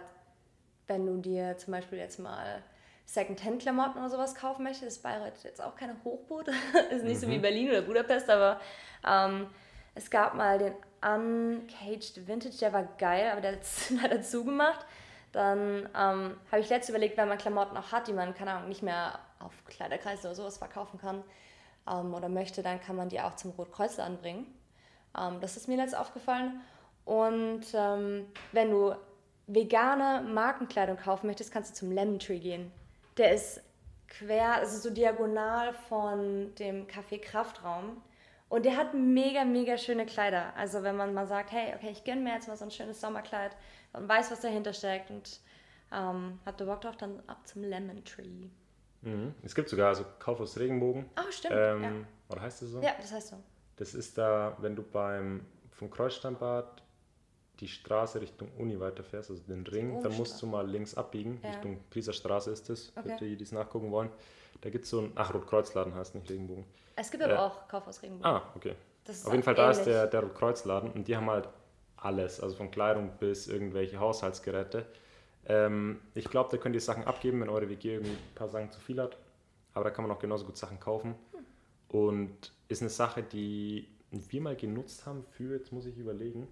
wenn 0.87 1.05
du 1.05 1.19
dir 1.19 1.59
zum 1.59 1.73
Beispiel 1.73 1.99
jetzt 1.99 2.19
mal 2.19 2.63
Second-Hand-Klamotten 3.05 3.99
oder 3.99 4.09
sowas 4.09 4.35
kaufen 4.35 4.63
möchtest, 4.63 4.85
ist 4.85 5.03
Bayreuth 5.03 5.45
jetzt 5.45 5.63
auch 5.63 5.77
keine 5.77 5.95
Hochboot, 6.03 6.49
ist 6.91 7.05
nicht 7.05 7.21
so 7.21 7.29
wie 7.29 7.39
Berlin 7.39 7.69
oder 7.69 7.83
Budapest, 7.83 8.31
aber 8.31 8.59
ähm, 9.07 9.49
es 9.95 10.11
gab 10.11 10.35
mal 10.35 10.57
den 10.57 10.73
Uncaged 11.03 12.27
Vintage, 12.27 12.57
der 12.57 12.73
war 12.73 12.89
geil, 12.97 13.29
aber 13.33 13.43
der 13.43 13.53
hat 13.53 13.61
leider 14.03 14.23
zugemacht. 14.23 14.87
Dann 15.33 15.91
ähm, 15.95 16.37
habe 16.51 16.61
ich 16.61 16.71
letztens 16.71 16.89
überlegt, 16.89 17.19
wenn 17.19 17.29
man 17.29 17.37
Klamotten 17.37 17.77
auch 17.77 17.93
hat, 17.93 18.09
die 18.09 18.15
man, 18.15 18.35
keine 18.35 18.53
Ahnung, 18.53 18.71
nicht 18.71 18.83
mehr 18.83 19.21
auf 19.41 19.53
Kleiderkreise 19.67 20.29
oder 20.29 20.35
sowas 20.35 20.59
verkaufen 20.59 20.99
kann 21.01 21.25
ähm, 21.91 22.15
oder 22.15 22.29
möchte, 22.29 22.63
dann 22.63 22.81
kann 22.81 22.97
man 22.97 23.09
die 23.09 23.21
auch 23.21 23.37
zum 23.37 23.51
Rotkreuz 23.53 23.99
anbringen. 23.99 24.47
Ähm, 25.19 25.41
das 25.41 25.57
ist 25.57 25.69
mir 25.69 25.77
letztens 25.77 26.01
aufgefallen. 26.01 26.61
Und 27.05 27.67
ähm, 27.75 28.27
wenn 28.53 28.71
du 28.71 28.95
vegane 29.47 30.23
Markenkleidung 30.29 30.97
kaufen 30.97 31.27
möchtest, 31.27 31.53
kannst 31.53 31.73
du 31.73 31.75
zum 31.75 31.93
Lemon 31.93 32.19
Tree 32.19 32.39
gehen. 32.39 32.71
Der 33.17 33.35
ist 33.35 33.63
quer, 34.07 34.55
also 34.55 34.79
so 34.79 34.95
diagonal 34.95 35.73
von 35.89 36.55
dem 36.57 36.87
Café 36.87 37.21
Kraftraum. 37.21 38.03
Und 38.49 38.65
der 38.65 38.77
hat 38.77 38.95
mega, 38.95 39.45
mega 39.45 39.79
schöne 39.79 40.07
Kleider. 40.07 40.53
Also 40.57 40.83
wenn 40.83 40.97
man 40.97 41.15
mal 41.15 41.27
sagt, 41.27 41.53
hey, 41.53 41.73
okay, 41.75 41.91
ich 41.91 42.05
gönne 42.05 42.21
mir 42.21 42.35
jetzt 42.35 42.49
mal 42.49 42.57
so 42.57 42.65
ein 42.65 42.71
schönes 42.71 43.01
Sommerkleid 43.01 43.57
und 43.93 44.09
weiß, 44.09 44.31
was 44.31 44.41
dahinter 44.41 44.73
steckt 44.73 45.11
und 45.11 45.41
ähm, 45.93 46.41
habt 46.45 46.61
ihr 46.61 46.67
Bock 46.67 46.81
drauf, 46.81 46.97
dann 46.97 47.23
ab 47.27 47.47
zum 47.47 47.63
Lemon 47.63 48.05
Tree. 48.05 48.49
Mhm. 49.03 49.35
Es 49.43 49.55
gibt 49.55 49.69
sogar 49.69 49.95
so 49.95 50.05
Kaufhaus 50.19 50.59
Regenbogen. 50.59 51.07
Oh, 51.19 51.31
stimmt. 51.31 51.55
Ähm, 51.57 52.07
Oder 52.29 52.43
heißt 52.43 52.63
es 52.63 52.71
so? 52.71 52.79
ja. 52.81 52.89
ja, 52.89 52.95
das 53.01 53.13
heißt 53.13 53.29
so. 53.29 53.37
Das 53.77 53.95
ist 53.95 54.19
da, 54.19 54.57
wenn 54.61 54.77
du 54.77 54.83
beim 54.83 55.47
vom 55.73 55.91
Kreuzsteinbad 55.91 56.83
die 57.61 57.69
Straße 57.69 58.21
Richtung 58.21 58.51
Uni 58.59 58.79
weiterfährst, 58.81 59.31
also 59.31 59.43
den 59.43 59.67
Ring, 59.67 60.03
dann 60.03 60.17
musst 60.17 60.41
du 60.43 60.47
mal 60.47 60.67
links 60.69 60.95
abbiegen. 60.95 61.41
Ja. 61.43 61.51
Richtung 61.51 61.79
Prieserstraße 61.91 62.51
ist 62.51 62.69
das, 62.69 62.93
Okay. 62.97 63.17
für 63.19 63.25
die, 63.27 63.37
die 63.37 63.45
es 63.45 63.53
nachgucken 63.53 63.91
wollen. 63.91 64.11
Da 64.63 64.69
gibt 64.71 64.85
es 64.85 64.91
so 64.91 65.01
ein, 65.01 65.13
ach, 65.15 65.33
Rotkreuzladen 65.33 65.95
heißt 65.95 66.15
nicht 66.15 66.29
Regenbogen. 66.31 66.65
Es 66.97 67.11
gibt 67.11 67.23
aber 67.23 67.35
Äh, 67.35 67.39
auch 67.39 67.69
Kaufhaus 67.69 68.03
Regenbogen. 68.03 68.31
Ah, 68.31 68.43
okay. 68.55 68.75
Das 69.05 69.25
Auf 69.25 69.33
jeden 69.33 69.43
Fall, 69.43 69.55
da 69.55 69.71
ist 69.71 69.79
ähnlich. 69.79 69.95
der, 69.95 70.07
der 70.09 70.21
Rotkreuzladen 70.21 70.91
und 70.93 71.09
die 71.09 71.17
haben 71.17 71.31
halt 71.31 71.49
alles, 71.97 72.41
also 72.41 72.57
von 72.57 72.71
Kleidung 72.71 73.11
bis 73.19 73.47
irgendwelche 73.47 73.99
Haushaltsgeräte. 73.99 74.85
Ähm, 75.47 76.01
ich 76.15 76.27
glaube, 76.27 76.51
da 76.51 76.57
könnt 76.57 76.75
ihr 76.75 76.81
Sachen 76.81 77.05
abgeben, 77.05 77.41
wenn 77.41 77.49
eure 77.49 77.69
WG 77.69 77.95
irgendwie 77.95 78.13
ein 78.13 78.35
paar 78.35 78.49
Sachen 78.49 78.71
zu 78.71 78.81
viel 78.81 79.01
hat. 79.01 79.19
Aber 79.75 79.85
da 79.85 79.91
kann 79.91 80.07
man 80.07 80.15
auch 80.15 80.21
genauso 80.21 80.45
gut 80.45 80.57
Sachen 80.57 80.81
kaufen. 80.81 81.15
Und 81.89 82.53
ist 82.69 82.83
eine 82.83 82.91
Sache, 82.91 83.23
die 83.23 83.89
wir 84.11 84.41
mal 84.41 84.57
genutzt 84.57 85.07
haben 85.07 85.25
für, 85.25 85.55
jetzt 85.55 85.73
muss 85.73 85.87
ich 85.87 85.97
überlegen, 85.97 86.47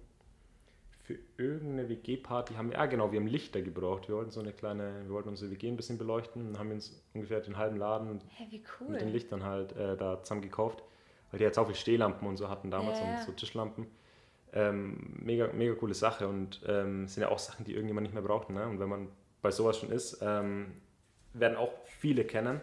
für 1.09 1.17
irgendeine 1.37 1.89
WG-Party 1.89 2.53
haben 2.53 2.69
wir, 2.69 2.79
ah 2.79 2.85
genau, 2.85 3.11
wir 3.11 3.19
haben 3.19 3.25
Lichter 3.25 3.63
gebraucht. 3.63 4.07
Wir 4.07 4.15
wollten 4.15 4.29
so 4.29 4.41
eine 4.41 4.53
kleine, 4.53 5.01
wir 5.05 5.09
wollten 5.11 5.29
unsere 5.29 5.49
WG 5.49 5.67
ein 5.67 5.75
bisschen 5.75 5.97
beleuchten 5.97 6.47
und 6.47 6.59
haben 6.59 6.69
uns 6.69 7.01
ungefähr 7.15 7.41
den 7.41 7.57
halben 7.57 7.77
Laden 7.77 8.21
Hey, 8.35 8.47
wie 8.51 8.57
mit 8.91 9.01
den 9.01 9.07
cool. 9.07 9.13
Lichtern 9.13 9.43
halt 9.43 9.75
äh, 9.75 9.97
da 9.97 10.21
zusammen 10.21 10.41
gekauft, 10.41 10.83
weil 11.31 11.39
die 11.39 11.45
jetzt 11.45 11.57
auch 11.57 11.65
viel 11.65 11.75
Stehlampen 11.75 12.27
und 12.27 12.37
so 12.37 12.47
hatten 12.47 12.69
damals 12.69 12.99
ja. 12.99 13.05
und 13.05 13.25
so 13.25 13.31
Tischlampen. 13.31 13.87
Ähm, 14.53 15.15
mega, 15.21 15.47
mega 15.53 15.73
coole 15.75 15.93
Sache 15.93 16.27
und 16.27 16.61
ähm, 16.67 17.07
sind 17.07 17.21
ja 17.21 17.29
auch 17.29 17.39
Sachen, 17.39 17.65
die 17.65 17.73
irgendjemand 17.73 18.05
nicht 18.05 18.13
mehr 18.13 18.23
braucht. 18.23 18.49
Ne? 18.49 18.65
Und 18.67 18.79
wenn 18.79 18.89
man 18.89 19.07
bei 19.41 19.51
sowas 19.51 19.77
schon 19.77 19.91
ist, 19.91 20.19
ähm, 20.21 20.73
werden 21.33 21.55
auch 21.57 21.71
viele 21.85 22.25
kennen. 22.25 22.59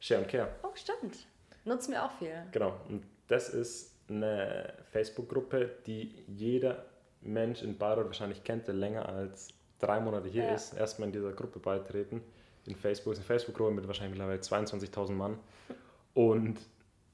Share 0.00 0.20
and 0.20 0.28
Care. 0.30 0.48
Oh, 0.62 0.68
stimmt. 0.74 1.26
Nutzen 1.64 1.92
wir 1.92 2.04
auch 2.04 2.12
viel. 2.18 2.34
Genau. 2.52 2.74
Und 2.88 3.04
das 3.28 3.48
ist 3.48 3.94
eine 4.08 4.74
Facebook-Gruppe, 4.92 5.70
die 5.86 6.14
jeder 6.28 6.84
Mensch 7.22 7.62
in 7.62 7.78
Bayreuth 7.78 8.06
wahrscheinlich 8.06 8.44
kennt, 8.44 8.66
der 8.66 8.74
länger 8.74 9.08
als 9.08 9.48
drei 9.78 9.98
Monate 10.00 10.28
hier 10.28 10.44
Ja. 10.44 10.54
ist, 10.54 10.74
erstmal 10.74 11.08
in 11.08 11.12
dieser 11.14 11.32
Gruppe 11.32 11.58
beitreten. 11.58 12.20
In 12.66 12.76
Facebook 12.76 13.14
ist 13.14 13.20
eine 13.20 13.26
Facebook-Gruppe 13.26 13.70
mit 13.72 13.86
wahrscheinlich 13.86 14.18
mittlerweile 14.18 14.40
22.000 14.40 15.12
Mann. 15.12 15.38
Und 16.14 16.58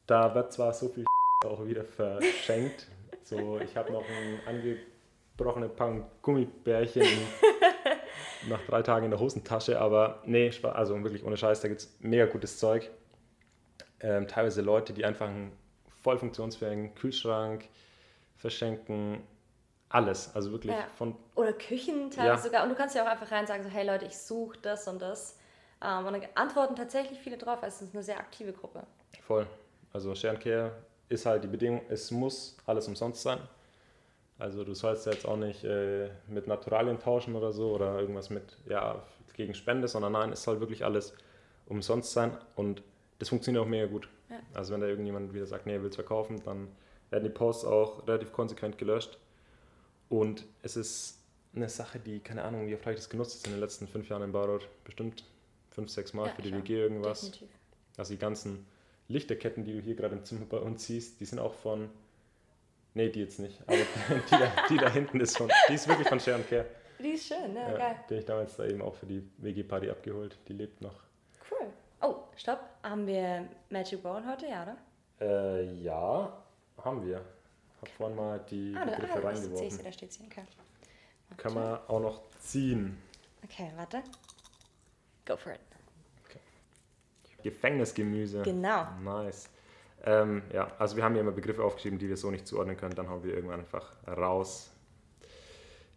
da 0.07 0.35
wird 0.35 0.53
zwar 0.53 0.73
so 0.73 0.89
viel 0.89 1.05
auch 1.47 1.65
wieder 1.65 1.85
verschenkt. 1.85 2.89
So, 3.31 3.61
ich 3.61 3.77
habe 3.77 3.93
noch 3.93 4.03
ein 4.09 4.41
angebrochenes 4.45 5.73
Paar 5.77 6.11
Gummibärchen 6.21 7.05
nach 8.49 8.61
drei 8.67 8.83
Tagen 8.83 9.05
in 9.05 9.13
der 9.13 9.21
Hosentasche, 9.21 9.81
aber 9.81 10.21
nee, 10.27 10.51
also 10.65 11.01
wirklich 11.05 11.25
ohne 11.25 11.37
Scheiß, 11.37 11.61
da 11.61 11.69
gibt 11.69 11.81
es 11.83 11.97
mega 12.01 12.27
gutes 12.27 12.59
Zeug. 12.59 12.91
Ähm, 14.01 14.27
teilweise 14.27 14.63
Leute, 14.63 14.93
die 14.93 15.05
einfach 15.05 15.29
einen 15.29 15.53
voll 16.03 16.19
funktionsfähigen 16.19 16.93
Kühlschrank 16.97 17.69
verschenken. 18.37 19.23
Alles, 19.91 20.35
also 20.35 20.51
wirklich 20.51 20.73
Ja. 20.73 20.87
von 20.97 21.15
Oder 21.37 21.53
Küchen 21.53 22.11
teilweise 22.11 22.27
Ja. 22.27 22.37
sogar. 22.39 22.63
Und 22.65 22.71
du 22.71 22.75
kannst 22.75 22.97
ja 22.97 23.05
auch 23.05 23.09
einfach 23.09 23.31
rein 23.31 23.47
sagen, 23.47 23.63
so, 23.63 23.69
hey 23.71 23.87
Leute, 23.87 24.07
ich 24.07 24.19
suche 24.19 24.59
das 24.61 24.89
und 24.89 25.01
das. 25.01 25.39
Ähm, 25.85 26.05
und 26.07 26.13
dann 26.15 26.23
antworten 26.35 26.75
tatsächlich 26.75 27.19
viele 27.21 27.39
drauf. 27.39 27.63
Also 27.63 27.77
es 27.85 27.89
ist 27.91 27.95
eine 27.95 28.03
sehr 28.03 28.19
aktive 28.19 28.53
Gruppe. 28.53 28.83
Voll. 29.23 29.47
Also 29.93 30.15
Share 30.17 30.35
and 30.35 30.43
Care 30.43 30.73
ist 31.11 31.27
halt 31.27 31.45
die 31.45 31.49
Bedingung, 31.49 31.83
es 31.91 32.11
muss 32.11 32.57
alles 32.65 32.89
umsonst 32.89 33.21
sein. 33.23 33.39
Also 34.39 34.65
du 34.65 34.73
sollst 34.73 35.05
jetzt 35.05 35.27
auch 35.27 35.37
nicht 35.37 35.65
äh, 35.65 36.09
mit 36.29 36.47
Naturalien 36.47 36.99
tauschen 36.99 37.37
oder 37.37 37.53
so 37.53 37.73
oder 37.75 38.01
irgendwas 38.01 38.31
mit, 38.31 38.57
ja, 38.67 39.03
gegen 39.35 39.55
Spende, 39.55 39.87
sondern 39.87 40.13
nein, 40.13 40.33
es 40.33 40.43
soll 40.43 40.61
wirklich 40.61 40.85
alles 40.85 41.15
umsonst 41.67 42.13
sein 42.13 42.37
und 42.57 42.83
das 43.19 43.29
funktioniert 43.29 43.63
auch 43.63 43.69
mega 43.69 43.87
gut. 43.87 44.09
Ja. 44.31 44.37
Also 44.55 44.73
wenn 44.73 44.81
da 44.81 44.87
irgendjemand 44.87 45.35
wieder 45.35 45.47
sagt, 45.47 45.67
nee, 45.67 45.75
er 45.75 45.83
will 45.83 45.91
es 45.91 45.95
verkaufen, 45.95 46.41
dann 46.45 46.69
werden 47.11 47.25
die 47.25 47.31
Posts 47.31 47.65
auch 47.67 48.07
relativ 48.09 48.33
konsequent 48.33 48.79
gelöscht. 48.79 49.19
Und 50.09 50.47
es 50.63 50.77
ist 50.77 51.19
eine 51.55 51.69
Sache, 51.69 51.99
die, 51.99 52.21
keine 52.21 52.43
Ahnung, 52.45 52.67
wie 52.67 52.75
oft 52.75 52.85
habe 52.85 52.95
ich 52.95 53.01
das 53.01 53.11
genutzt 53.11 53.35
jetzt 53.35 53.47
in 53.47 53.53
den 53.53 53.61
letzten 53.61 53.89
fünf 53.89 54.09
Jahren 54.09 54.23
in 54.23 54.33
Bayreuth? 54.33 54.69
Bestimmt 54.85 55.25
fünf, 55.71 55.91
sechs 55.91 56.15
Mal 56.15 56.29
Ja, 56.29 56.33
für 56.33 56.43
die. 56.43 56.53
WG 56.53 56.81
irgendwas. 56.81 57.23
Definitiv. 57.23 57.49
Also 57.97 58.15
die 58.15 58.19
ganzen 58.19 58.67
Lichterketten, 59.11 59.65
die 59.65 59.73
du 59.73 59.81
hier 59.81 59.95
gerade 59.95 60.15
im 60.17 60.25
Zimmer 60.25 60.47
bei 60.47 60.59
uns 60.59 60.87
siehst, 60.87 61.21
die 61.21 61.25
sind 61.25 61.39
auch 61.39 61.55
von. 61.55 61.91
Nee, 62.95 63.09
die 63.11 63.21
jetzt 63.21 63.39
nicht. 63.41 63.61
Aber 63.67 63.77
die 64.09 64.31
da, 64.31 64.53
die 64.69 64.77
da 64.77 64.91
hinten 64.91 65.21
ist 65.21 65.37
von. 65.37 65.51
Die 65.69 65.75
ist 65.75 65.87
wirklich 65.89 66.09
von 66.09 66.19
Share 66.21 66.37
and 66.37 66.49
Care. 66.49 66.67
Die 66.99 67.11
ist 67.11 67.27
schön, 67.27 67.53
ne? 67.55 67.61
Ja, 67.61 67.77
Geil. 67.77 67.97
den 68.09 68.19
ich 68.19 68.25
damals 68.25 68.57
da 68.57 68.65
eben 68.67 68.83
auch 68.83 68.95
für 68.95 69.07
die 69.07 69.27
WG-Party 69.39 69.91
abgeholt. 69.91 70.37
Die 70.49 70.53
lebt 70.53 70.81
noch. 70.81 70.95
Cool. 71.51 71.67
Oh, 72.03 72.17
stopp. 72.37 72.61
Haben 72.83 73.07
wir 73.07 73.49
Magic 73.71 74.03
Bone 74.03 74.27
heute? 74.31 74.47
Ja, 74.47 74.63
oder? 74.63 74.77
Äh, 75.21 75.73
ja, 75.83 76.43
haben 76.83 77.07
wir. 77.07 77.17
habe 77.17 77.91
vorhin 77.97 78.17
mal 78.17 78.39
die 78.51 78.75
Ah, 78.77 78.85
da, 78.85 78.91
Begriffe 78.93 79.19
ah, 79.19 79.29
reingeworfen. 79.29 79.67
ich, 79.67 79.79
da 79.85 79.93
steht 79.93 80.13
sie. 80.13 80.25
Okay. 80.25 80.43
Kann 81.37 81.55
man 81.55 81.79
auch 81.89 82.01
noch 82.01 82.21
ziehen. 82.41 83.01
Okay, 83.45 83.71
warte. 83.77 84.03
Go 85.27 85.37
for 85.37 85.53
it. 85.53 85.61
Gefängnisgemüse. 87.43 88.43
Genau. 88.43 88.87
Nice. 89.03 89.49
Ähm, 90.05 90.43
ja, 90.53 90.71
also 90.79 90.97
wir 90.97 91.05
haben 91.05 91.13
hier 91.13 91.23
immer 91.23 91.33
Begriffe 91.33 91.63
aufgeschrieben, 91.63 91.99
die 91.99 92.09
wir 92.09 92.17
so 92.17 92.31
nicht 92.31 92.47
zuordnen 92.47 92.77
können. 92.77 92.95
Dann 92.95 93.09
hauen 93.09 93.23
wir 93.23 93.35
irgendwann 93.35 93.61
einfach 93.61 93.93
raus. 94.07 94.71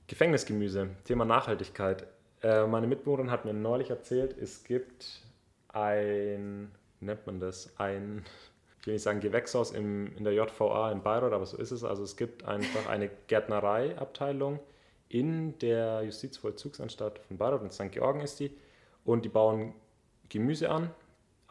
Gefängnisgemüse, 0.07 0.89
Thema 1.05 1.25
Nachhaltigkeit. 1.25 2.05
Äh, 2.41 2.67
meine 2.67 2.87
Mitbewohnerin 2.87 3.31
hat 3.31 3.45
mir 3.45 3.53
neulich 3.53 3.89
erzählt, 3.89 4.37
es 4.37 4.63
gibt 4.63 5.21
ein, 5.69 6.71
wie 6.99 7.05
nennt 7.05 7.25
man 7.25 7.39
das, 7.39 7.73
ein, 7.79 8.25
ich 8.81 8.87
will 8.87 8.93
nicht 8.95 9.03
sagen 9.03 9.21
Gewächshaus 9.21 9.71
im, 9.71 10.15
in 10.17 10.25
der 10.25 10.33
JVA 10.33 10.91
in 10.91 11.01
Bayreuth, 11.01 11.31
aber 11.31 11.45
so 11.45 11.57
ist 11.57 11.71
es. 11.71 11.85
Also 11.85 12.03
es 12.03 12.17
gibt 12.17 12.43
einfach 12.45 12.89
eine 12.89 13.09
Gärtnereiabteilung 13.27 14.59
in 15.07 15.57
der 15.59 16.01
Justizvollzugsanstalt 16.03 17.19
von 17.19 17.37
Bayreuth, 17.37 17.63
in 17.63 17.71
St. 17.71 17.91
Georgen 17.91 18.19
ist 18.21 18.39
die. 18.39 18.51
Und 19.05 19.23
die 19.23 19.29
bauen 19.29 19.73
Gemüse 20.29 20.69
an, 20.69 20.89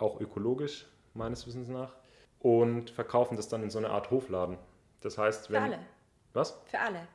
auch 0.02 0.20
ökologisch 0.20 0.86
meines 1.14 1.46
Wissens 1.46 1.68
nach, 1.68 1.94
und 2.40 2.90
verkaufen 2.90 3.36
das 3.36 3.48
dann 3.48 3.62
in 3.62 3.70
so 3.70 3.78
eine 3.78 3.90
Art 3.90 4.10
Hofladen. 4.10 4.58
Das 5.00 5.16
heißt, 5.18 5.46
Für 5.46 5.52
wenn... 5.54 5.62
alle. 5.64 5.78
Was? 6.32 6.60
Für 6.66 6.78
alle. 6.80 7.06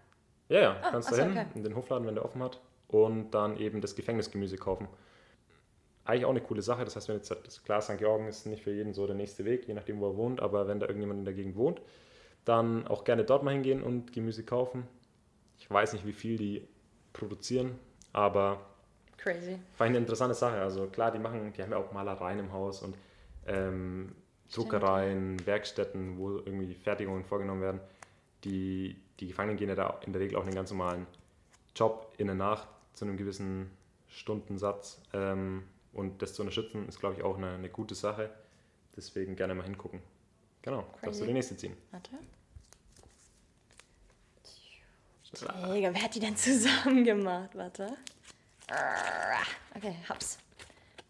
Ja, 0.49 0.59
ja, 0.59 0.77
Ah, 0.81 0.91
kannst 0.91 1.11
du 1.11 1.15
hin, 1.15 1.31
okay. 1.31 1.45
in 1.55 1.63
den 1.63 1.75
Hofladen, 1.75 2.07
wenn 2.07 2.15
der 2.15 2.23
offen 2.23 2.41
hat, 2.41 2.61
und 2.87 3.31
dann 3.31 3.57
eben 3.57 3.81
das 3.81 3.95
Gefängnisgemüse 3.95 4.55
kaufen. 4.57 4.87
Eigentlich 6.05 6.25
auch 6.25 6.29
eine 6.29 6.41
coole 6.41 6.61
Sache. 6.61 6.85
Das 6.85 6.95
heißt, 6.95 7.09
wenn 7.09 7.17
jetzt, 7.17 7.29
das 7.31 7.63
klar, 7.63 7.81
St. 7.81 7.97
Georgen 7.97 8.27
ist 8.27 8.45
nicht 8.45 8.63
für 8.63 8.71
jeden 8.71 8.93
so 8.93 9.05
der 9.05 9.15
nächste 9.15 9.43
Weg, 9.43 9.67
je 9.67 9.73
nachdem, 9.73 9.99
wo 9.99 10.07
er 10.07 10.15
wohnt, 10.15 10.39
aber 10.39 10.67
wenn 10.67 10.79
da 10.79 10.85
irgendjemand 10.85 11.19
in 11.19 11.25
der 11.25 11.33
Gegend 11.33 11.57
wohnt, 11.57 11.81
dann 12.45 12.87
auch 12.87 13.03
gerne 13.03 13.25
dort 13.25 13.43
mal 13.43 13.51
hingehen 13.53 13.83
und 13.83 14.13
Gemüse 14.13 14.45
kaufen. 14.45 14.87
Ich 15.57 15.69
weiß 15.69 15.91
nicht, 15.91 16.05
wie 16.05 16.13
viel 16.13 16.37
die 16.37 16.65
produzieren, 17.11 17.77
aber 18.13 18.61
Crazy. 19.17 19.59
war 19.77 19.87
eine 19.87 19.97
interessante 19.97 20.35
Sache. 20.35 20.61
Also 20.61 20.87
klar, 20.87 21.11
die 21.11 21.19
machen, 21.19 21.51
die 21.53 21.61
haben 21.61 21.71
ja 21.71 21.77
auch 21.77 21.91
Malereien 21.91 22.39
im 22.39 22.51
Haus 22.53 22.81
und 22.81 22.95
ähm, 23.45 24.15
Druckereien, 24.53 25.45
Werkstätten, 25.45 26.17
wo 26.17 26.37
irgendwie 26.37 26.73
Fertigungen 26.75 27.23
vorgenommen 27.25 27.61
werden. 27.61 27.81
Die, 28.43 28.95
die 29.19 29.27
Gefangenen 29.27 29.57
gehen 29.57 29.69
ja 29.69 29.75
da 29.75 29.99
in 30.05 30.13
der 30.13 30.21
Regel 30.21 30.37
auch 30.37 30.43
einen 30.43 30.55
ganz 30.55 30.69
normalen 30.69 31.07
Job 31.75 32.13
in 32.17 32.27
der 32.27 32.35
Nacht 32.35 32.67
zu 32.93 33.05
einem 33.05 33.17
gewissen 33.17 33.69
Stundensatz. 34.07 35.01
Ähm, 35.13 35.63
und 35.93 36.21
das 36.21 36.33
zu 36.33 36.43
unterstützen, 36.43 36.87
ist, 36.87 36.99
glaube 36.99 37.15
ich, 37.15 37.23
auch 37.23 37.37
eine, 37.37 37.53
eine 37.53 37.69
gute 37.69 37.95
Sache. 37.95 38.29
Deswegen 38.95 39.35
gerne 39.35 39.55
mal 39.55 39.63
hingucken. 39.63 40.01
Genau, 40.61 40.81
darfst 40.81 41.01
Crazy. 41.01 41.19
du 41.21 41.25
die 41.27 41.33
nächste 41.33 41.57
ziehen. 41.57 41.77
Warte. 41.91 42.11
Digga, 45.73 45.93
wer 45.93 46.03
hat 46.03 46.15
die 46.15 46.19
denn 46.19 46.35
zusammen 46.37 47.03
gemacht? 47.03 47.49
Warte. 47.53 47.97
Okay, 49.75 49.95
hab's. 50.09 50.37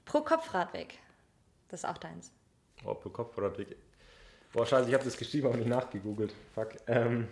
Pro 0.05 0.21
Kopf 0.21 0.53
Radweg. 0.53 0.99
Das 1.69 1.81
ist 1.83 1.85
auch 1.89 1.97
deins. 1.97 2.31
Oh, 2.85 2.93
pro 2.93 3.09
Kopf 3.09 3.37
oder 3.37 3.57
Weg. 3.57 3.75
Boah, 4.53 4.65
scheiße, 4.65 4.87
ich 4.87 4.93
habe 4.93 5.03
das 5.03 5.17
geschrieben, 5.17 5.47
aber 5.47 5.57
nicht 5.57 5.67
nachgegoogelt. 5.67 6.33
Fuck. 6.55 6.69
Ähm, 6.87 7.27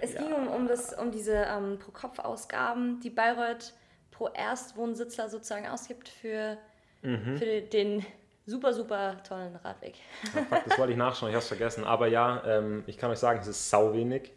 Es 0.00 0.14
Ja. 0.14 0.22
ging 0.22 0.32
um, 0.32 0.48
um, 0.48 0.66
das, 0.66 0.92
um 0.94 1.10
diese 1.12 1.34
ähm, 1.34 1.78
Pro-Kopf-Ausgaben, 1.78 2.98
die 3.00 3.10
Bayreuth 3.10 3.72
pro 4.10 4.28
Erstwohnsitzler 4.28 5.28
sozusagen 5.28 5.66
ausgibt 5.68 6.08
für, 6.08 6.56
Mhm. 7.02 7.36
für 7.36 7.60
den 7.62 8.04
super, 8.46 8.72
super 8.72 9.22
tollen 9.22 9.54
Radweg. 9.56 9.94
Ja, 10.34 10.42
fuck, 10.44 10.64
das 10.64 10.78
wollte 10.78 10.92
ich 10.92 10.98
nachschauen, 10.98 11.28
ich 11.30 11.34
habe 11.34 11.42
es 11.42 11.48
vergessen. 11.48 11.84
Aber 11.84 12.06
ja, 12.08 12.42
ähm, 12.46 12.82
ich 12.86 12.96
kann 12.98 13.10
euch 13.10 13.18
sagen, 13.18 13.40
es 13.40 13.46
ist 13.48 13.68
sau 13.70 13.92
wenig. 13.92 14.32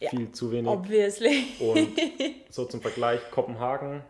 Ja. 0.00 0.10
Viel 0.10 0.30
zu 0.32 0.50
wenig. 0.52 0.68
Obviously. 0.70 1.46
Und 1.60 1.98
so 2.50 2.64
zum 2.66 2.80
Vergleich, 2.80 3.20
Kopenhagen 3.30 4.02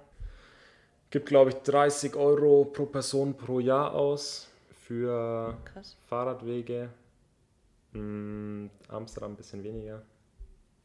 gibt, 1.14 1.26
glaube 1.26 1.50
ich, 1.50 1.56
30 1.58 2.16
Euro 2.16 2.64
pro 2.64 2.86
Person 2.86 3.34
pro 3.34 3.60
Jahr 3.60 3.94
aus 3.94 4.48
für 4.82 5.56
Krass. 5.64 5.96
Fahrradwege. 6.08 6.88
Mm, 7.92 8.66
Amsterdam 8.88 9.32
ein 9.32 9.36
bisschen 9.36 9.62
weniger. 9.62 10.02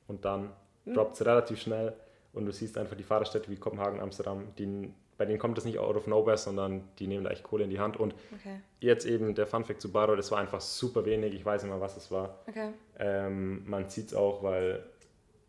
Und 0.07 0.23
dann 0.25 0.51
Hm. 0.85 0.93
droppt 0.93 1.15
es 1.15 1.25
relativ 1.25 1.59
schnell 1.59 1.93
und 2.33 2.45
du 2.45 2.51
siehst 2.51 2.77
einfach 2.77 2.95
die 2.95 3.03
Fahrradstädte 3.03 3.49
wie 3.49 3.55
Kopenhagen, 3.55 3.99
Amsterdam, 3.99 4.47
die, 4.59 4.93
bei 5.17 5.25
denen 5.25 5.39
kommt 5.39 5.57
es 5.57 5.65
nicht 5.65 5.79
out 5.79 5.95
of 5.95 6.05
nowhere, 6.05 6.37
sondern 6.37 6.83
die 6.99 7.07
nehmen 7.07 7.23
da 7.23 7.31
echt 7.31 7.43
Kohle 7.43 7.63
in 7.63 7.71
die 7.71 7.79
Hand. 7.79 7.97
Und 7.97 8.13
Okay, 8.35 8.61
jetzt 8.79 9.05
eben 9.07 9.33
der 9.33 9.47
Funfact 9.47 9.81
zu 9.81 9.91
Bayreuth, 9.91 10.19
das 10.19 10.31
war 10.31 10.37
einfach 10.37 10.61
super 10.61 11.05
wenig, 11.05 11.33
ich 11.33 11.43
weiß 11.43 11.63
nicht 11.63 11.71
mal, 11.71 11.81
was 11.81 11.97
es 11.97 12.11
war. 12.11 12.37
okay. 12.47 12.69
Ähm, 12.99 13.67
man 13.67 13.89
sieht 13.89 14.09
es 14.09 14.13
auch, 14.13 14.43
weil 14.43 14.85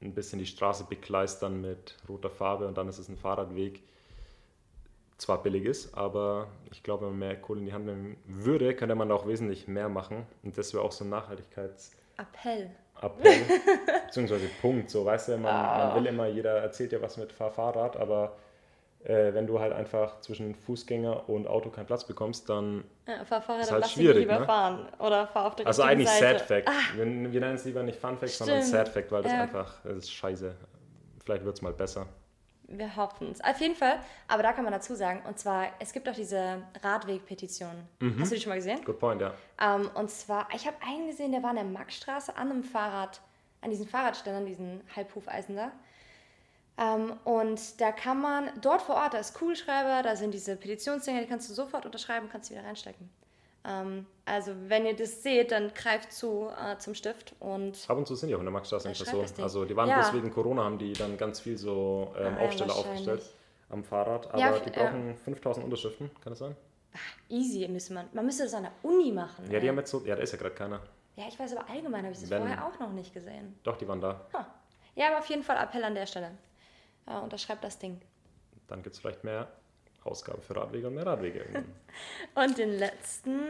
ein 0.00 0.14
bisschen 0.14 0.38
die 0.38 0.46
Straße 0.46 0.84
bekleistern 0.88 1.60
mit 1.60 1.96
roter 2.08 2.30
Farbe 2.30 2.66
und 2.66 2.78
dann 2.78 2.88
ist 2.88 2.98
es 2.98 3.08
ein 3.10 3.18
Fahrradweg. 3.18 3.82
Zwar 5.20 5.42
billig 5.42 5.66
ist, 5.66 5.94
aber 5.94 6.48
ich 6.70 6.82
glaube, 6.82 7.02
wenn 7.04 7.10
man 7.10 7.18
mehr 7.18 7.36
Kohle 7.36 7.60
in 7.60 7.66
die 7.66 7.74
Hand 7.74 7.84
nehmen 7.84 8.16
würde, 8.24 8.74
könnte 8.74 8.94
man 8.94 9.10
da 9.10 9.14
auch 9.16 9.26
wesentlich 9.26 9.68
mehr 9.68 9.90
machen. 9.90 10.26
Und 10.42 10.56
das 10.56 10.72
wäre 10.72 10.82
auch 10.82 10.92
so 10.92 11.04
ein 11.04 11.10
Nachhaltigkeitsappell, 11.10 12.70
Appell. 13.02 13.42
beziehungsweise 14.06 14.48
Punkt. 14.62 14.88
So, 14.88 15.04
weißt 15.04 15.28
du, 15.28 15.32
man, 15.36 15.52
man 15.54 15.94
will 15.94 16.06
immer, 16.06 16.26
jeder 16.26 16.52
erzählt 16.60 16.92
ja 16.92 17.02
was 17.02 17.18
mit 17.18 17.32
Fahr 17.32 17.50
Fahrrad, 17.50 17.98
aber 17.98 18.36
äh, 19.04 19.34
wenn 19.34 19.46
du 19.46 19.60
halt 19.60 19.74
einfach 19.74 20.20
zwischen 20.22 20.54
Fußgänger 20.54 21.28
und 21.28 21.46
Auto 21.46 21.68
keinen 21.68 21.86
Platz 21.86 22.06
bekommst, 22.06 22.48
dann 22.48 22.84
Ja, 23.06 23.22
fahr 23.26 23.42
Fahrrad, 23.42 23.62
Ist 23.64 23.72
halt 23.72 23.88
schwierig, 23.88 24.20
lieber 24.20 24.38
ne? 24.38 24.46
fahren. 24.46 24.88
Oder 25.00 25.26
fahr 25.26 25.46
auf 25.48 25.56
der 25.56 25.66
Also 25.66 25.82
eigentlich 25.82 26.08
Seite. 26.08 26.38
Sad 26.38 26.64
Fact. 26.64 26.70
Wir, 26.96 27.04
wir 27.04 27.40
nennen 27.40 27.56
es 27.56 27.64
lieber 27.66 27.82
nicht 27.82 27.98
Fun 28.00 28.16
Fact, 28.16 28.32
sondern 28.32 28.62
Stimmt. 28.62 28.70
Sad 28.70 28.88
Fact, 28.88 29.12
weil 29.12 29.22
das 29.22 29.32
Ja. 29.32 29.40
einfach, 29.40 29.82
das 29.84 29.96
ist 29.98 30.12
scheiße. 30.12 30.54
Vielleicht 31.24 31.44
wird 31.44 31.56
es 31.56 31.60
mal 31.62 31.72
besser. 31.74 32.06
Wir 32.70 32.94
hoffen 32.94 33.32
es. 33.32 33.40
Auf 33.40 33.60
jeden 33.60 33.74
Fall. 33.74 33.98
Aber 34.28 34.42
da 34.42 34.52
kann 34.52 34.62
man 34.64 34.72
dazu 34.72 34.94
sagen, 34.94 35.22
und 35.26 35.38
zwar, 35.38 35.66
es 35.80 35.92
gibt 35.92 36.08
auch 36.08 36.14
diese 36.14 36.62
Radweg-Petition. 36.82 37.88
Mhm. 37.98 38.20
Hast 38.20 38.30
du 38.30 38.36
die 38.36 38.40
schon 38.40 38.50
mal 38.50 38.56
gesehen? 38.56 38.84
Good 38.84 38.98
point, 38.98 39.20
ja. 39.20 39.34
Ähm, 39.60 39.90
und 39.94 40.08
zwar, 40.10 40.48
ich 40.54 40.66
habe 40.66 40.76
einen 40.86 41.08
gesehen, 41.08 41.32
der 41.32 41.42
war 41.42 41.50
an 41.50 41.56
der 41.56 41.64
Maxstraße 41.64 42.36
an 42.36 42.50
einem 42.50 42.62
Fahrrad, 42.62 43.20
an 43.60 43.70
diesen 43.70 43.88
Fahrradständern, 43.88 44.46
diesen 44.46 44.82
Halbhufeisen 44.94 45.56
da. 45.56 45.72
Ähm, 46.78 47.12
und 47.24 47.80
da 47.80 47.90
kann 47.90 48.20
man, 48.20 48.50
dort 48.60 48.82
vor 48.82 48.94
Ort, 48.94 49.14
da 49.14 49.18
ist 49.18 49.34
Kugelschreiber, 49.34 50.02
da 50.02 50.14
sind 50.14 50.32
diese 50.32 50.56
Petitionsdinger, 50.56 51.20
die 51.20 51.26
kannst 51.26 51.50
du 51.50 51.54
sofort 51.54 51.84
unterschreiben, 51.84 52.28
kannst 52.30 52.50
du 52.50 52.54
wieder 52.54 52.64
reinstecken. 52.64 53.10
Ähm, 53.64 54.06
also, 54.24 54.52
wenn 54.68 54.86
ihr 54.86 54.96
das 54.96 55.22
seht, 55.22 55.50
dann 55.52 55.72
greift 55.74 56.12
zu 56.12 56.48
äh, 56.48 56.78
zum 56.78 56.94
Stift 56.94 57.34
und 57.40 57.78
Ab 57.88 57.98
und 57.98 58.06
zu 58.06 58.14
sind 58.14 58.28
die 58.30 58.34
auch 58.34 58.38
in 58.38 58.46
der 58.46 58.52
Maxstraße 58.52 58.88
Ja, 58.88 58.94
schreib 58.94 59.28
so. 59.28 59.42
Also 59.42 59.64
die 59.66 59.76
waren 59.76 59.88
Ja. 59.88 60.00
bloß 60.00 60.14
wegen 60.14 60.30
Corona, 60.30 60.64
haben 60.64 60.78
die 60.78 60.92
dann 60.94 61.18
ganz 61.18 61.40
viel 61.40 61.58
so 61.58 62.14
ähm, 62.18 62.34
Ah, 62.36 62.40
ja, 62.40 62.46
Aufsteller 62.46 62.74
aufgestellt 62.74 63.22
am 63.68 63.84
Fahrrad. 63.84 64.28
Aber 64.28 64.38
Ja, 64.38 64.58
die 64.58 64.70
ja. 64.70 64.84
brauchen 64.84 65.16
5000 65.16 65.64
Unterschriften, 65.64 66.10
kann 66.22 66.32
das 66.32 66.38
sein? 66.38 66.56
easy 67.28 67.68
müsste 67.68 67.92
man. 67.94 68.08
Man 68.12 68.24
müsste 68.26 68.42
das 68.44 68.54
an 68.54 68.64
der 68.64 68.72
Uni 68.82 69.12
machen. 69.12 69.44
Ja, 69.44 69.60
die 69.60 69.66
ey. 69.66 69.68
haben 69.68 69.78
jetzt 69.78 69.90
so, 69.90 70.00
ja, 70.04 70.16
da 70.16 70.22
ist 70.22 70.32
ja 70.32 70.38
gerade 70.38 70.54
keiner. 70.54 70.80
ja, 71.16 71.24
ich 71.28 71.38
weiß, 71.38 71.54
aber 71.56 71.68
allgemein 71.70 72.02
habe 72.04 72.12
ich 72.14 72.20
das 72.20 72.30
Wenn- 72.30 72.42
vorher 72.42 72.66
auch 72.66 72.78
noch 72.80 72.92
nicht 72.92 73.12
gesehen. 73.14 73.56
Doch, 73.62 73.76
die 73.76 73.86
waren 73.86 74.00
da. 74.00 74.26
Huh. 74.32 74.44
Ja, 74.96 75.08
aber 75.08 75.18
auf 75.18 75.26
jeden 75.26 75.42
Fall 75.44 75.56
Appell 75.62 75.84
an 75.84 75.94
der 75.94 76.06
Stelle. 76.06 76.32
Äh, 77.06 77.16
unterschreibt 77.18 77.62
das 77.62 77.78
Ding. 77.78 78.00
Dann 78.66 78.82
gibt 78.82 78.94
es 78.96 79.00
vielleicht 79.00 79.22
mehr 79.22 79.48
Ausgaben 80.04 80.42
für 80.42 80.56
Radwege 80.56 80.88
und 80.88 80.94
mehr 80.94 81.06
Radwege. 81.06 81.44
Und 82.34 82.58
den 82.58 82.78
letzten, 82.78 83.40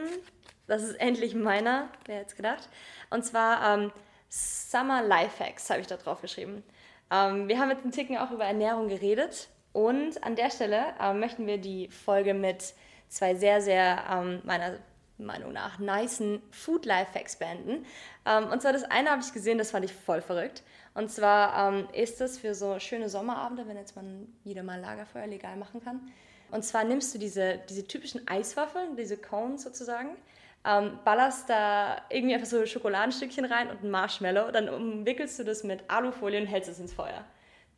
das 0.67 0.83
ist 0.83 0.95
endlich 1.01 1.35
meiner, 1.35 1.89
wer 2.07 2.27
es 2.27 2.35
gedacht. 2.35 2.69
Und 3.11 3.25
zwar 3.25 3.79
ähm, 3.79 3.93
Summer 4.29 5.03
Lifehacks 5.03 5.71
habe 5.71 5.81
ich 5.81 5.87
da 5.87 5.97
drauf 5.97 6.21
geschrieben. 6.21 6.63
Ähm, 7.11 7.49
wir 7.49 7.59
haben 7.59 7.69
mit 7.69 7.85
dem 7.85 7.93
Ticken 7.93 8.19
auch 8.19 8.31
über 8.31 8.45
Ernährung 8.45 8.89
geredet. 8.89 9.49
Und 9.73 10.23
an 10.25 10.35
der 10.35 10.51
Stelle 10.51 10.95
ähm, 11.01 11.21
möchten 11.21 11.47
wir 11.47 11.59
die 11.59 11.89
Folge 11.89 12.35
mit 12.35 12.75
zwei 13.09 13.35
sehr, 13.35 13.61
sehr, 13.61 14.03
ähm, 14.11 14.41
meiner 14.45 14.79
Meinung 15.19 15.53
nach, 15.53 15.79
nicen 15.79 16.43
Food 16.51 16.87
Lifehacks 16.87 17.37
beenden. 17.37 17.85
Ähm, 18.27 18.49
und 18.51 18.63
zwar 18.63 18.73
das 18.73 18.85
eine 18.85 19.11
habe 19.11 19.23
ich 19.23 19.33
gesehen, 19.33 19.59
das 19.59 19.71
fand 19.71 19.85
ich 19.85 19.93
voll 19.93 20.23
verrückt. 20.23 20.63
Und 20.95 21.11
zwar 21.11 21.73
ähm, 21.73 21.89
ist 21.93 22.21
es 22.21 22.39
für 22.39 22.55
so 22.55 22.79
schöne 22.79 23.09
Sommerabende, 23.09 23.67
wenn 23.69 23.77
jetzt 23.77 23.95
man 23.97 24.27
wieder 24.45 24.63
mal 24.63 24.81
Lagerfeuer 24.81 25.27
legal 25.27 25.57
machen 25.57 25.83
kann. 25.83 26.11
Und 26.51 26.65
zwar 26.65 26.85
nimmst 26.85 27.15
du 27.15 27.19
diese, 27.19 27.61
diese 27.69 27.87
typischen 27.87 28.27
Eiswaffeln, 28.27 28.97
diese 28.97 29.17
Cones 29.17 29.63
sozusagen, 29.63 30.17
ähm, 30.65 30.99
ballerst 31.05 31.49
da 31.49 32.03
irgendwie 32.11 32.35
einfach 32.35 32.47
so 32.47 32.67
Schokoladenstückchen 32.67 33.45
rein 33.45 33.71
und 33.71 33.83
ein 33.83 33.91
Marshmallow, 33.91 34.51
dann 34.51 34.69
umwickelst 34.69 35.39
du 35.39 35.45
das 35.45 35.65
mit 35.65 35.85
Alufolie 35.89 36.41
und 36.41 36.47
hältst 36.47 36.71
es 36.71 36.79
ins 36.79 36.93
Feuer. 36.93 37.25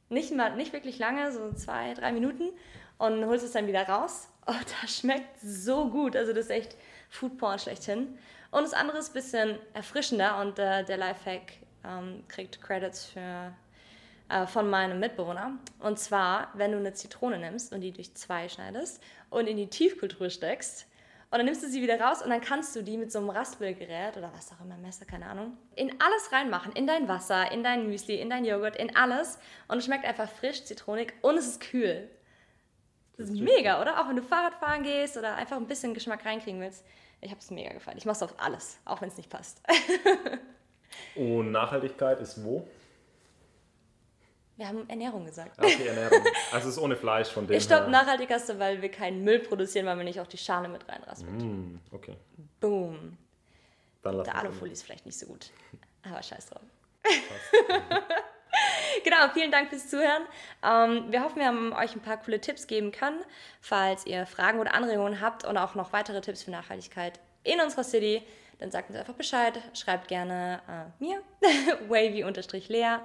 Nicht, 0.09 0.35
mal, 0.35 0.57
nicht 0.57 0.73
wirklich 0.73 0.99
lange, 0.99 1.33
so 1.33 1.53
zwei, 1.53 1.95
drei 1.95 2.13
Minuten 2.13 2.51
und 2.99 3.25
holst 3.27 3.45
es 3.45 3.53
dann 3.53 3.67
wieder 3.67 3.89
raus. 3.89 4.29
Oh, 4.45 4.55
das 4.81 4.99
schmeckt 4.99 5.39
so 5.41 5.89
gut. 5.89 6.17
Also 6.17 6.33
das 6.33 6.47
ist 6.47 6.51
echt 6.51 6.77
Foodporn 7.11 7.61
schlechthin. 7.61 8.19
Und 8.51 8.65
das 8.65 8.73
andere 8.73 8.99
ist 8.99 9.11
ein 9.11 9.13
bisschen 9.13 9.59
erfrischender 9.73 10.41
und 10.41 10.59
äh, 10.59 10.83
der 10.85 10.97
Lifehack 10.97 11.53
ähm, 11.85 12.25
kriegt 12.27 12.61
Credits 12.61 13.07
für, 13.07 13.53
äh, 14.33 14.47
von 14.47 14.71
meinem 14.71 14.99
Mitbewohner. 14.99 15.59
Und 15.79 15.99
zwar, 15.99 16.49
wenn 16.55 16.73
du 16.73 16.79
eine 16.79 16.95
Zitrone 16.95 17.39
nimmst 17.39 17.73
und 17.73 17.83
die 17.83 17.93
durch 17.93 18.15
zwei 18.15 18.49
schneidest 18.49 19.03
und 19.29 19.47
in 19.47 19.59
die 19.59 19.69
Tiefkultur 19.69 20.31
steckst 20.31 20.87
Und 21.31 21.39
dann 21.39 21.45
nimmst 21.45 21.63
du 21.63 21.69
sie 21.69 21.83
wieder 21.83 22.01
raus 22.01 22.23
und 22.23 22.31
dann 22.31 22.41
kannst 22.41 22.75
du 22.75 22.83
die 22.83 22.97
mit 22.97 23.13
so 23.13 23.19
einem 23.19 23.31
Raspelgerät 23.31 24.17
oder 24.17 24.33
was 24.35 24.51
auch 24.53 24.65
immer, 24.65 24.77
Messer, 24.79 25.05
keine 25.05 25.27
Ahnung, 25.27 25.59
in 25.77 25.91
alles 26.01 26.33
reinmachen. 26.33 26.73
In 26.73 26.87
dein 26.87 27.09
Wasser, 27.09 27.53
in 27.53 27.63
dein 27.63 27.89
Müsli, 27.89 28.21
in 28.21 28.31
dein 28.31 28.45
Joghurt, 28.45 28.77
in 28.77 28.97
alles. 28.97 29.39
Und 29.69 29.79
es 29.79 29.85
schmeckt 29.85 30.05
einfach 30.07 30.29
frisch, 30.29 30.65
zitronig 30.65 31.13
und 31.21 31.37
es 31.37 31.47
ist 31.47 31.61
kühl. 31.61 32.09
Das 33.19 33.29
ist 33.29 33.41
mega, 33.41 33.83
oder? 33.83 34.01
Auch 34.01 34.09
wenn 34.09 34.17
du 34.17 34.23
Fahrrad 34.23 34.55
fahren 34.55 34.83
gehst 34.83 35.19
oder 35.19 35.37
einfach 35.37 35.59
ein 35.59 35.67
bisschen 35.67 35.93
Geschmack 35.93 36.25
reinkriegen 36.25 36.61
willst. 36.61 36.85
Ich 37.21 37.31
habe 37.31 37.39
es 37.39 37.51
mega 37.51 37.73
gefallen. 37.73 37.99
Ich 37.99 38.07
mache 38.07 38.17
es 38.17 38.23
auf 38.23 38.35
alles, 38.39 38.79
auch 38.87 39.01
wenn 39.03 39.09
es 39.09 39.17
nicht 39.17 39.29
passt. 39.29 39.63
Und 41.15 41.53
Nachhaltigkeit 41.53 42.21
ist 42.21 42.43
wo? 42.43 42.67
Wir 44.63 44.69
haben 44.69 44.89
Ernährung 44.89 45.25
gesagt. 45.25 45.59
Ah, 45.59 45.65
Okay, 45.65 45.89
Ernährung. 45.89 46.25
Also 46.53 46.69
es 46.69 46.77
ist 46.77 46.81
ohne 46.81 46.95
Fleisch 46.95 47.27
von 47.31 47.49
dem 47.49 47.57
Ich 47.57 47.65
stopp 47.65 47.81
her. 47.81 47.89
nachhaltig 47.89 48.31
hast 48.31 48.49
du, 48.49 48.61
weil 48.61 48.81
wir 48.81 48.93
keinen 48.93 49.25
Müll 49.25 49.41
produzieren, 49.41 49.87
weil 49.87 49.97
wir 49.97 50.05
nicht 50.05 50.21
auch 50.21 50.27
die 50.29 50.39
Schale 50.39 50.69
mit 50.69 50.89
reinraspeln. 50.89 51.41
Hm, 51.41 51.81
okay, 51.91 52.15
Boom. 52.61 53.19
dann 54.03 54.19
lass 54.19 54.25
Der 54.25 54.37
Alufolie 54.39 54.73
ist 54.73 54.85
vielleicht 54.85 55.05
nicht 55.05 55.19
so 55.19 55.27
gut. 55.27 55.51
Aber 56.09 56.23
scheiß 56.23 56.47
drauf. 56.47 56.61
genau, 59.03 59.29
vielen 59.35 59.51
Dank 59.51 59.69
fürs 59.69 59.89
Zuhören. 59.89 60.23
Ähm, 60.65 61.11
wir 61.11 61.25
hoffen, 61.25 61.41
wir 61.41 61.47
haben 61.47 61.73
euch 61.73 61.97
ein 61.97 62.01
paar 62.01 62.19
coole 62.19 62.41
Tipps 62.41 62.69
geben 62.69 62.93
können. 62.93 63.19
Falls 63.61 64.07
ihr 64.07 64.27
Fragen 64.27 64.61
oder 64.61 64.75
Anregungen 64.75 65.21
habt 65.21 65.45
und 65.45 65.57
auch 65.59 65.75
noch 65.75 65.93
weitere 65.93 66.21
Tipps 66.21 66.45
für 66.45 66.53
Nachhaltigkeit 66.53 67.19
in 67.43 67.61
unserer 67.61 67.83
City, 67.83 68.23
dann 68.61 68.71
sagt 68.71 68.91
uns 68.91 68.99
einfach 68.99 69.15
Bescheid. 69.15 69.59
Schreibt 69.75 70.07
gerne 70.07 70.61
äh, 70.69 71.03
mir, 71.05 71.21
wavy-lea. 71.89 73.01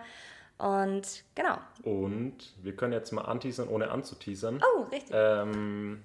Und 0.58 1.24
genau. 1.36 1.58
Und 1.84 2.56
wir 2.64 2.76
können 2.76 2.94
jetzt 2.94 3.12
mal 3.12 3.24
anteasern, 3.24 3.68
ohne 3.68 3.92
anzuteasern. 3.92 4.62
Oh, 4.76 4.84
richtig. 4.84 5.12
Ähm, 5.14 6.02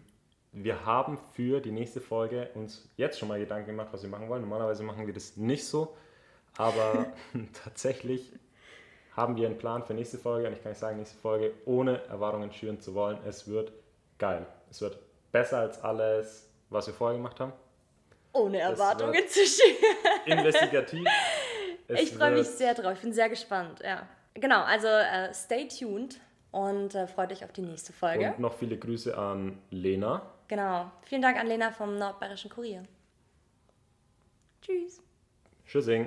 wir 0.52 0.84
haben 0.84 1.18
für 1.32 1.60
die 1.60 1.70
nächste 1.70 2.00
Folge 2.00 2.50
uns 2.54 2.88
jetzt 2.96 3.18
schon 3.18 3.28
mal 3.28 3.38
Gedanken 3.38 3.68
gemacht, 3.68 3.88
was 3.92 4.02
wir 4.02 4.10
machen 4.10 4.28
wollen. 4.28 4.42
Normalerweise 4.42 4.82
machen 4.82 5.06
wir 5.06 5.14
das 5.14 5.36
nicht 5.36 5.66
so, 5.66 5.96
aber 6.58 7.06
tatsächlich 7.64 8.32
haben 9.16 9.36
wir 9.36 9.46
einen 9.46 9.58
Plan 9.58 9.82
für 9.82 9.94
nächste 9.94 10.18
Folge 10.18 10.46
und 10.46 10.52
ich 10.54 10.62
kann 10.62 10.72
nicht 10.72 10.78
sagen, 10.78 10.98
nächste 10.98 11.18
Folge 11.18 11.52
ohne 11.64 12.04
Erwartungen 12.06 12.52
schüren 12.52 12.80
zu 12.80 12.94
wollen. 12.94 13.18
Es 13.26 13.48
wird 13.48 13.72
geil. 14.18 14.46
Es 14.70 14.80
wird 14.80 14.98
besser 15.32 15.58
als 15.58 15.82
alles, 15.82 16.50
was 16.68 16.86
wir 16.86 16.94
vorher 16.94 17.16
gemacht 17.16 17.40
haben. 17.40 17.52
Ohne 18.34 18.60
Erwartungen 18.60 19.26
zu 19.28 19.40
schüren. 19.46 20.38
Investigativ. 20.38 21.06
Es 21.88 22.00
Ich 22.00 22.12
freue 22.12 22.30
mich 22.30 22.46
sehr 22.46 22.74
drauf. 22.74 22.94
Ich 22.94 23.00
bin 23.00 23.12
sehr 23.12 23.28
gespannt. 23.28 23.80
Ja. 23.82 24.06
Genau, 24.34 24.62
also 24.62 24.88
äh, 24.88 25.32
stay 25.34 25.68
tuned 25.68 26.20
und 26.50 26.94
äh, 26.94 27.06
freut 27.06 27.32
euch 27.32 27.44
auf 27.44 27.52
die 27.52 27.62
nächste 27.62 27.92
Folge. 27.92 28.28
Und 28.32 28.38
noch 28.38 28.54
viele 28.54 28.76
Grüße 28.76 29.16
an 29.16 29.58
Lena. 29.70 30.22
Genau. 30.48 30.90
Vielen 31.02 31.22
Dank 31.22 31.38
an 31.38 31.46
Lena 31.46 31.70
vom 31.70 31.98
Nordbayerischen 31.98 32.50
Kurier. 32.50 32.82
Tschüss. 34.62 35.02
Tschüssing. 35.66 36.06